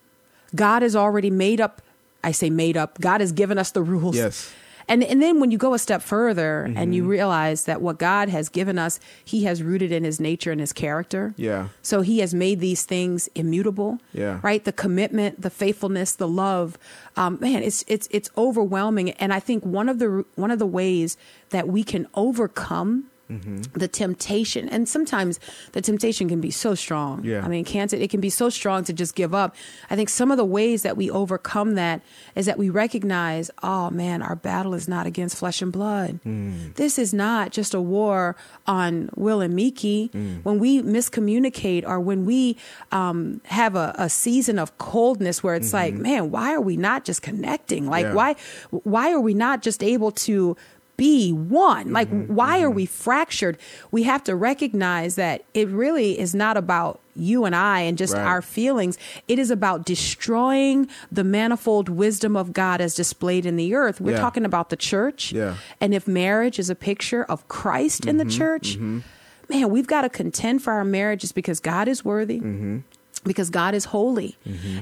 God 0.55 0.83
has 0.83 0.95
already 0.97 1.31
made 1.31 1.61
up 1.61 1.83
I 2.23 2.33
say 2.33 2.49
made 2.49 2.77
up. 2.77 2.99
God 3.01 3.21
has 3.21 3.33
given 3.33 3.59
us 3.59 3.71
the 3.71 3.83
rules. 3.83 4.17
Yes. 4.17 4.51
And 4.89 5.03
and 5.05 5.21
then 5.23 5.41
when 5.41 5.51
you 5.51 5.59
go 5.59 5.75
a 5.75 5.79
step 5.79 6.01
further 6.03 6.63
and 6.65 6.77
Mm-hmm. 6.77 6.93
you 6.93 7.05
realize 7.07 7.65
that 7.65 7.81
what 7.83 7.99
God 7.99 8.29
has 8.31 8.49
given 8.49 8.79
us, 8.79 8.99
he 9.25 9.45
has 9.45 9.63
rooted 9.63 9.93
in 9.93 10.05
his 10.05 10.21
nature 10.21 10.51
and 10.53 10.61
his 10.61 10.73
character. 10.73 11.35
Yeah. 11.37 11.69
So 11.83 12.01
he 12.01 12.21
has 12.21 12.33
made 12.35 12.61
these 12.61 12.85
things 12.85 13.29
immutable. 13.35 13.99
Yeah. 14.13 14.41
Right. 14.43 14.65
The 14.65 14.73
commitment, 14.73 15.41
the 15.43 15.51
faithfulness, 15.51 16.13
the 16.17 16.29
love. 16.29 16.79
Um, 17.17 17.39
man, 17.41 17.63
it's 17.63 17.85
it's 17.87 18.09
it's 18.11 18.31
overwhelming. 18.37 19.11
And 19.13 19.33
I 19.35 19.41
think 19.41 19.65
one 19.65 19.89
of 19.91 19.99
the 19.99 20.25
one 20.35 20.51
of 20.51 20.59
the 20.59 20.67
ways 20.67 21.17
that 21.51 21.69
we 21.69 21.85
can 21.85 22.07
overcome 22.15 23.05
Mm-hmm. 23.31 23.63
the 23.79 23.89
temptation, 23.89 24.69
and 24.69 24.89
sometimes 24.89 25.41
the 25.73 25.81
temptation 25.81 26.29
can 26.29 26.41
be 26.41 26.51
so 26.51 26.75
strong. 26.75 27.25
Yeah. 27.25 27.45
I 27.45 27.49
mean, 27.49 27.65
can't 27.65 27.93
it? 27.93 28.03
It 28.03 28.11
can 28.11 28.21
be 28.21 28.31
so 28.31 28.51
strong 28.51 28.85
to 28.85 28.93
just 28.93 29.15
give 29.15 29.35
up. 29.35 29.55
I 29.91 29.97
think 29.97 30.09
some 30.11 30.31
of 30.31 30.37
the 30.37 30.45
ways 30.45 30.83
that 30.83 30.97
we 30.97 31.11
overcome 31.11 31.75
that 31.77 32.03
is 32.35 32.47
that 32.47 32.59
we 32.59 32.69
recognize, 32.71 33.51
oh 33.63 33.91
man, 33.91 34.21
our 34.23 34.37
battle 34.37 34.75
is 34.75 34.89
not 34.89 35.07
against 35.07 35.37
flesh 35.39 35.63
and 35.63 35.73
blood. 35.73 36.21
Mm. 36.25 36.75
This 36.77 36.99
is 36.99 37.15
not 37.15 37.51
just 37.51 37.73
a 37.75 37.81
war 37.81 38.37
on 38.67 39.09
Will 39.17 39.41
and 39.41 39.55
Miki. 39.57 40.11
Mm. 40.13 40.45
When 40.45 40.59
we 40.59 40.83
miscommunicate 40.83 41.87
or 41.87 42.01
when 42.01 42.25
we 42.25 42.57
um, 42.93 43.41
have 43.45 43.75
a, 43.77 43.95
a 43.99 44.09
season 44.11 44.59
of 44.59 44.77
coldness 44.79 45.43
where 45.43 45.55
it's 45.55 45.73
like, 45.73 45.95
man, 45.95 46.31
why 46.31 46.53
are 46.55 46.61
we 46.61 46.77
not 46.77 47.05
just 47.05 47.23
connecting? 47.23 47.87
Like, 47.87 48.05
Mm-hmm. 48.05 48.11
Yeah. 48.11 48.15
why 48.15 48.37
why 48.85 49.13
are 49.13 49.21
we 49.21 49.33
not 49.35 49.63
just 49.63 49.83
able 49.83 50.11
to 50.29 50.57
be 50.97 51.33
one. 51.33 51.93
Like, 51.93 52.09
Mm-hmm, 52.11 52.35
why 52.35 52.63
are 52.63 52.71
we 52.71 52.87
fractured? 52.87 53.59
We 53.91 54.05
have 54.05 54.23
to 54.25 54.37
recognize 54.37 55.17
that 55.17 55.45
it 55.55 55.69
really 55.69 56.19
is 56.19 56.35
not 56.35 56.57
about 56.57 57.01
you 57.17 57.45
and 57.45 57.55
I 57.55 57.81
and 57.81 57.97
just 57.99 58.15
Right. 58.15 58.23
our 58.25 58.43
feelings. 58.43 58.99
It 59.29 59.39
is 59.39 59.51
about 59.51 59.85
destroying 59.87 60.89
the 61.13 61.25
manifold 61.25 61.89
wisdom 61.89 62.37
of 62.37 62.53
God 62.53 62.81
as 62.81 62.95
displayed 62.95 63.47
in 63.47 63.57
the 63.57 63.75
earth. 63.75 64.01
We're 64.01 64.13
Yeah. 64.13 64.21
talking 64.21 64.45
about 64.45 64.71
the 64.71 64.77
church. 64.77 65.33
Yeah. 65.33 65.55
And 65.81 65.95
if 65.95 66.07
marriage 66.09 66.59
is 66.59 66.71
a 66.71 66.75
picture 66.75 67.25
of 67.25 67.47
Christ 67.49 68.07
in 68.07 68.17
the 68.19 68.25
Mm-hmm, 68.25 68.39
church, 68.39 68.77
man, 68.79 69.71
we've 69.71 69.87
got 69.87 70.03
to 70.03 70.09
contend 70.09 70.63
for 70.63 70.73
our 70.73 70.85
marriages 70.85 71.33
because 71.33 71.61
God 71.61 71.87
is 71.89 72.05
worthy. 72.05 72.39
Mm-hmm. 72.41 72.79
Because 73.25 73.49
God 73.49 73.75
is 73.75 73.87
holy 73.87 74.37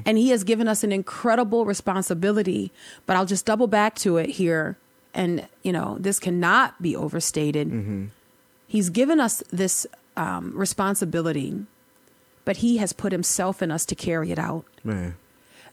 and 0.05 0.17
He 0.17 0.29
has 0.31 0.43
given 0.43 0.67
us 0.67 0.83
an 0.83 0.91
incredible 0.91 1.65
responsibility. 1.65 2.73
But 3.05 3.15
I'll 3.15 3.25
just 3.25 3.45
double 3.45 3.67
back 3.67 3.95
to 3.99 4.17
it 4.17 4.31
here. 4.31 4.77
And, 5.13 5.47
you 5.61 5.71
know, 5.71 5.97
this 5.99 6.19
cannot 6.19 6.81
be 6.81 6.95
overstated. 6.95 7.69
Mm-hmm. 7.69 8.05
He's 8.67 8.89
given 8.89 9.19
us 9.19 9.43
this 9.51 9.85
um, 10.17 10.51
responsibility, 10.57 11.65
but 12.45 12.57
He 12.57 12.77
has 12.77 12.93
put 12.93 13.11
Himself 13.11 13.61
in 13.61 13.69
us 13.71 13.85
to 13.85 13.95
carry 13.95 14.31
it 14.31 14.39
out. 14.39 14.65
Man. 14.83 15.15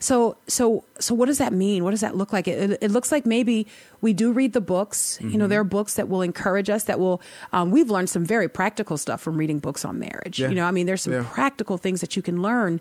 So, 0.02 0.36
so, 0.46 0.84
so, 0.98 1.14
what 1.14 1.26
does 1.26 1.36
that 1.38 1.52
mean? 1.52 1.84
What 1.84 1.90
does 1.90 2.00
that 2.00 2.16
look 2.16 2.32
like? 2.32 2.48
It, 2.48 2.78
it 2.80 2.90
looks 2.90 3.12
like 3.12 3.26
maybe 3.26 3.66
we 4.00 4.14
do 4.14 4.32
read 4.32 4.54
the 4.54 4.60
books. 4.60 5.18
You 5.20 5.36
know, 5.36 5.46
there 5.46 5.60
are 5.60 5.64
books 5.64 5.94
that 5.94 6.08
will 6.08 6.22
encourage 6.22 6.70
us. 6.70 6.84
That 6.84 6.98
will. 6.98 7.20
Um, 7.52 7.70
we've 7.70 7.90
learned 7.90 8.08
some 8.08 8.24
very 8.24 8.48
practical 8.48 8.96
stuff 8.96 9.20
from 9.20 9.36
reading 9.36 9.58
books 9.58 9.84
on 9.84 9.98
marriage. 9.98 10.40
Yeah. 10.40 10.48
You 10.48 10.54
know, 10.54 10.64
I 10.64 10.70
mean, 10.70 10.86
there's 10.86 11.02
some 11.02 11.12
Yeah. 11.12 11.26
practical 11.30 11.76
things 11.76 12.00
that 12.00 12.16
you 12.16 12.22
can 12.22 12.40
learn. 12.40 12.80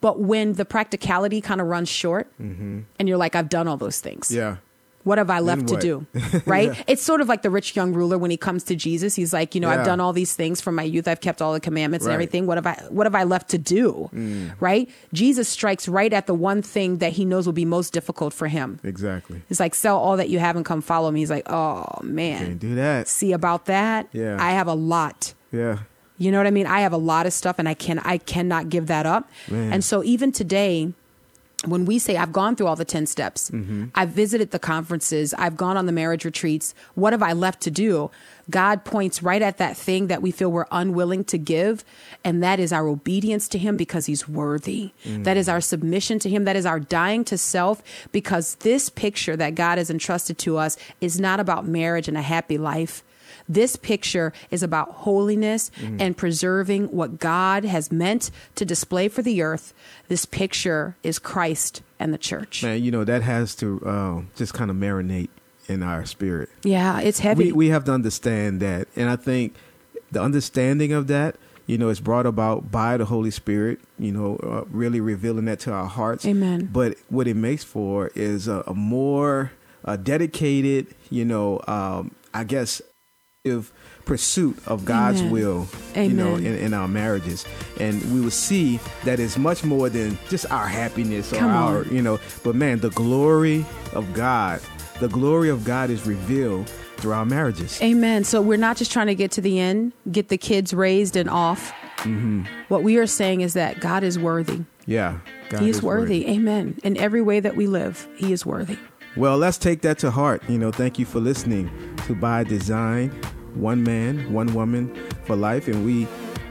But 0.00 0.20
when 0.20 0.52
the 0.52 0.64
practicality 0.64 1.40
kind 1.40 1.60
of 1.60 1.66
runs 1.66 1.88
short, 1.88 2.30
and 2.38 2.84
you're 3.00 3.16
like, 3.16 3.34
I've 3.34 3.48
done 3.48 3.66
all 3.66 3.76
those 3.76 3.98
things. 4.00 4.30
Yeah. 4.30 4.56
What 5.06 5.18
have 5.18 5.30
I 5.30 5.38
left 5.38 5.68
to 5.68 5.76
do? 5.76 6.04
Right? 6.46 6.76
It's 6.88 7.02
sort 7.02 7.20
of 7.20 7.28
like 7.28 7.42
the 7.42 7.50
rich 7.50 7.76
young 7.76 7.92
ruler 7.92 8.18
when 8.18 8.30
he 8.32 8.36
comes 8.36 8.64
to 8.64 8.74
Jesus. 8.74 9.14
He's 9.14 9.32
like, 9.32 9.54
you 9.54 9.60
know, 9.60 9.70
Yeah. 9.70 9.78
I've 9.80 9.86
done 9.86 10.00
all 10.00 10.12
these 10.12 10.34
things 10.34 10.60
from 10.60 10.74
my 10.74 10.82
youth. 10.82 11.06
I've 11.06 11.20
kept 11.20 11.40
all 11.40 11.52
the 11.52 11.60
commandments 11.60 12.04
and 12.06 12.12
everything. 12.12 12.46
What 12.46 12.56
have 12.58 12.66
I 12.66 12.74
what 12.90 13.06
have 13.06 13.14
I 13.14 13.22
left 13.22 13.48
to 13.50 13.58
do? 13.58 14.10
Mm. 14.12 14.54
Right? 14.58 14.90
Jesus 15.12 15.48
strikes 15.48 15.86
right 15.86 16.12
at 16.12 16.26
the 16.26 16.34
one 16.34 16.60
thing 16.60 16.98
that 16.98 17.12
he 17.12 17.24
knows 17.24 17.46
will 17.46 17.52
be 17.52 17.64
most 17.64 17.92
difficult 17.92 18.32
for 18.34 18.48
him. 18.48 18.80
Exactly. 18.82 19.42
It's 19.48 19.60
like 19.60 19.74
sell 19.76 19.96
all 19.98 20.16
that 20.16 20.28
you 20.28 20.40
have 20.40 20.56
and 20.56 20.64
come 20.64 20.80
follow 20.82 21.10
me. 21.12 21.20
He's 21.20 21.30
like, 21.30 21.48
"Oh 21.50 21.86
man. 22.02 22.38
Can't 22.44 22.58
do 22.58 22.74
that. 22.74 23.06
See 23.06 23.32
about 23.32 23.66
that? 23.66 24.08
Yeah. 24.12 24.36
I 24.40 24.50
have 24.58 24.66
a 24.66 24.74
lot." 24.74 25.34
Yeah. 25.52 25.78
You 26.18 26.32
know 26.32 26.38
what 26.38 26.46
I 26.48 26.50
mean? 26.50 26.66
I 26.66 26.80
have 26.80 26.92
a 26.92 27.02
lot 27.12 27.26
of 27.26 27.32
stuff 27.32 27.56
and 27.60 27.68
I 27.68 27.74
can 27.74 28.00
I 28.00 28.18
cannot 28.18 28.70
give 28.70 28.86
that 28.88 29.06
up. 29.06 29.30
Man. 29.48 29.72
And 29.72 29.84
so 29.84 30.02
even 30.02 30.32
today 30.32 30.92
when 31.66 31.84
we 31.84 31.98
say 31.98 32.16
I've 32.16 32.32
gone 32.32 32.56
through 32.56 32.66
all 32.66 32.76
the 32.76 32.84
10 32.84 33.06
steps, 33.06 33.50
mm-hmm. 33.50 33.86
I've 33.94 34.10
visited 34.10 34.50
the 34.50 34.58
conferences, 34.58 35.34
I've 35.34 35.56
gone 35.56 35.76
on 35.76 35.86
the 35.86 35.92
marriage 35.92 36.24
retreats, 36.24 36.74
what 36.94 37.12
have 37.12 37.22
I 37.22 37.32
left 37.32 37.60
to 37.62 37.70
do? 37.70 38.10
God 38.48 38.84
points 38.84 39.22
right 39.22 39.42
at 39.42 39.58
that 39.58 39.76
thing 39.76 40.06
that 40.06 40.22
we 40.22 40.30
feel 40.30 40.52
we're 40.52 40.66
unwilling 40.70 41.24
to 41.24 41.38
give, 41.38 41.84
and 42.24 42.42
that 42.42 42.60
is 42.60 42.72
our 42.72 42.86
obedience 42.86 43.48
to 43.48 43.58
Him 43.58 43.76
because 43.76 44.06
He's 44.06 44.28
worthy. 44.28 44.92
Mm. 45.04 45.24
That 45.24 45.36
is 45.36 45.48
our 45.48 45.60
submission 45.60 46.18
to 46.20 46.28
Him. 46.28 46.44
That 46.44 46.56
is 46.56 46.66
our 46.66 46.78
dying 46.78 47.24
to 47.24 47.38
self 47.38 47.82
because 48.12 48.54
this 48.56 48.88
picture 48.88 49.36
that 49.36 49.54
God 49.54 49.78
has 49.78 49.90
entrusted 49.90 50.38
to 50.38 50.58
us 50.58 50.76
is 51.00 51.18
not 51.18 51.40
about 51.40 51.66
marriage 51.66 52.08
and 52.08 52.16
a 52.16 52.22
happy 52.22 52.58
life. 52.58 53.02
This 53.48 53.76
picture 53.76 54.32
is 54.50 54.62
about 54.62 54.92
holiness 54.92 55.70
and 55.98 56.16
preserving 56.16 56.86
what 56.86 57.18
God 57.18 57.64
has 57.64 57.92
meant 57.92 58.30
to 58.56 58.64
display 58.64 59.08
for 59.08 59.22
the 59.22 59.42
earth. 59.42 59.72
This 60.08 60.26
picture 60.26 60.96
is 61.02 61.18
Christ 61.18 61.82
and 61.98 62.12
the 62.12 62.18
church. 62.18 62.62
Man, 62.62 62.82
you 62.82 62.90
know, 62.90 63.04
that 63.04 63.22
has 63.22 63.54
to 63.56 63.80
uh, 63.84 64.22
just 64.36 64.54
kind 64.54 64.70
of 64.70 64.76
marinate 64.76 65.28
in 65.68 65.82
our 65.82 66.04
spirit. 66.04 66.48
Yeah, 66.62 67.00
it's 67.00 67.20
heavy. 67.20 67.46
We, 67.46 67.52
we 67.52 67.68
have 67.68 67.84
to 67.84 67.92
understand 67.92 68.60
that. 68.60 68.88
And 68.96 69.08
I 69.08 69.16
think 69.16 69.54
the 70.12 70.22
understanding 70.22 70.92
of 70.92 71.06
that, 71.08 71.36
you 71.66 71.78
know, 71.78 71.88
is 71.88 72.00
brought 72.00 72.26
about 72.26 72.70
by 72.70 72.96
the 72.96 73.06
Holy 73.06 73.30
Spirit, 73.30 73.80
you 73.98 74.12
know, 74.12 74.36
uh, 74.36 74.64
really 74.70 75.00
revealing 75.00 75.46
that 75.46 75.58
to 75.60 75.72
our 75.72 75.86
hearts. 75.86 76.24
Amen. 76.24 76.68
But 76.72 76.96
what 77.08 77.26
it 77.26 77.34
makes 77.34 77.64
for 77.64 78.12
is 78.14 78.46
a, 78.46 78.62
a 78.66 78.74
more 78.74 79.52
uh, 79.84 79.96
dedicated, 79.96 80.94
you 81.10 81.24
know, 81.24 81.60
um, 81.66 82.14
I 82.32 82.44
guess, 82.44 82.80
pursuit 84.04 84.56
of 84.66 84.84
God's 84.84 85.20
Amen. 85.20 85.32
will, 85.32 85.68
you 85.96 86.12
know, 86.12 86.36
in, 86.36 86.46
in 86.46 86.74
our 86.74 86.88
marriages. 86.88 87.44
And 87.80 88.00
we 88.14 88.20
will 88.20 88.30
see 88.30 88.78
that 89.04 89.18
it's 89.18 89.36
much 89.36 89.64
more 89.64 89.88
than 89.88 90.18
just 90.28 90.50
our 90.50 90.66
happiness 90.66 91.32
or 91.32 91.36
Come 91.36 91.50
our, 91.50 91.78
on. 91.78 91.94
you 91.94 92.02
know, 92.02 92.18
but 92.44 92.54
man, 92.54 92.78
the 92.78 92.90
glory 92.90 93.66
of 93.92 94.12
God, 94.14 94.60
the 95.00 95.08
glory 95.08 95.48
of 95.48 95.64
God 95.64 95.90
is 95.90 96.06
revealed 96.06 96.68
through 96.96 97.12
our 97.12 97.26
marriages. 97.26 97.80
Amen. 97.82 98.24
So 98.24 98.40
we're 98.40 98.56
not 98.56 98.76
just 98.76 98.92
trying 98.92 99.08
to 99.08 99.14
get 99.14 99.30
to 99.32 99.40
the 99.40 99.58
end, 99.58 99.92
get 100.10 100.28
the 100.28 100.38
kids 100.38 100.72
raised 100.72 101.16
and 101.16 101.28
off. 101.28 101.72
Mm-hmm. 101.98 102.44
What 102.68 102.82
we 102.82 102.96
are 102.98 103.06
saying 103.06 103.40
is 103.40 103.54
that 103.54 103.80
God 103.80 104.02
is 104.02 104.18
worthy. 104.18 104.62
Yeah. 104.86 105.18
God 105.50 105.62
he 105.62 105.70
is, 105.70 105.82
worthy. 105.82 106.26
Amen. 106.28 106.78
In 106.84 106.96
every 106.96 107.22
way 107.22 107.40
that 107.40 107.56
we 107.56 107.66
live, 107.66 108.08
He 108.16 108.32
is 108.32 108.46
worthy. 108.46 108.78
Well, 109.16 109.38
let's 109.38 109.58
take 109.58 109.82
that 109.82 109.98
to 110.00 110.10
heart. 110.10 110.42
You 110.48 110.58
know, 110.58 110.70
thank 110.70 110.98
you 110.98 111.06
for 111.06 111.20
listening 111.20 111.70
to 112.06 112.14
By 112.14 112.44
Design, 112.44 113.18
One 113.56 113.82
Man, 113.82 114.32
One 114.32 114.52
Woman 114.54 114.94
for 115.24 115.36
Life. 115.36 115.68
And 115.68 115.84
we, 115.84 116.06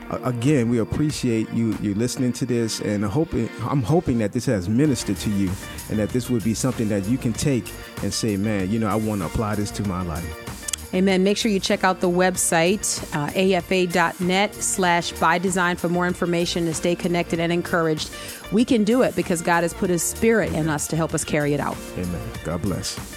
again, 0.10 0.70
we 0.70 0.80
appreciate 0.80 1.52
you 1.54 1.78
you 1.82 1.94
listening 1.96 2.34
to 2.34 2.46
this. 2.46 2.82
And 2.82 3.04
hoping, 3.04 3.50
I'm 3.62 3.82
hoping 3.82 4.18
that 4.20 4.34
this 4.34 4.46
has 4.46 4.68
ministered 4.68 5.18
to 5.18 5.30
you 5.30 5.50
and 5.90 6.00
that 6.00 6.10
this 6.10 6.30
would 6.30 6.44
be 6.44 6.54
something 6.54 6.90
that 6.90 7.08
you 7.08 7.18
can 7.18 7.34
take 7.34 7.72
and 8.04 8.14
say, 8.14 8.38
man, 8.38 8.70
you 8.70 8.80
know, 8.80 8.88
I 8.88 8.96
want 8.96 9.22
to 9.22 9.28
apply 9.28 9.56
this 9.56 9.72
to 9.72 9.88
my 9.88 10.02
life. 10.02 10.46
Amen. 10.94 11.24
Make 11.24 11.38
sure 11.38 11.52
you 11.52 11.60
check 11.60 11.84
out 11.84 12.00
the 12.00 12.10
website, 12.10 13.04
uh, 13.14 13.58
afa.net 13.58 14.56
slash 14.56 15.12
by 15.14 15.38
design 15.38 15.76
for 15.76 15.90
more 15.90 16.08
information 16.08 16.66
to 16.66 16.74
stay 16.74 16.96
connected 16.96 17.40
and 17.40 17.52
encouraged. 17.52 18.10
We 18.54 18.64
can 18.64 18.86
do 18.86 19.02
it 19.02 19.14
because 19.14 19.42
God 19.42 19.64
has 19.64 19.74
put 19.74 19.90
his 19.90 20.04
spirit 20.04 20.54
in 20.54 20.70
us 20.70 20.88
to 20.88 20.96
help 20.96 21.14
us 21.14 21.26
carry 21.26 21.54
it 21.54 21.60
out. 21.60 21.76
Amen. 21.98 22.22
God 22.46 22.62
bless. 22.62 23.15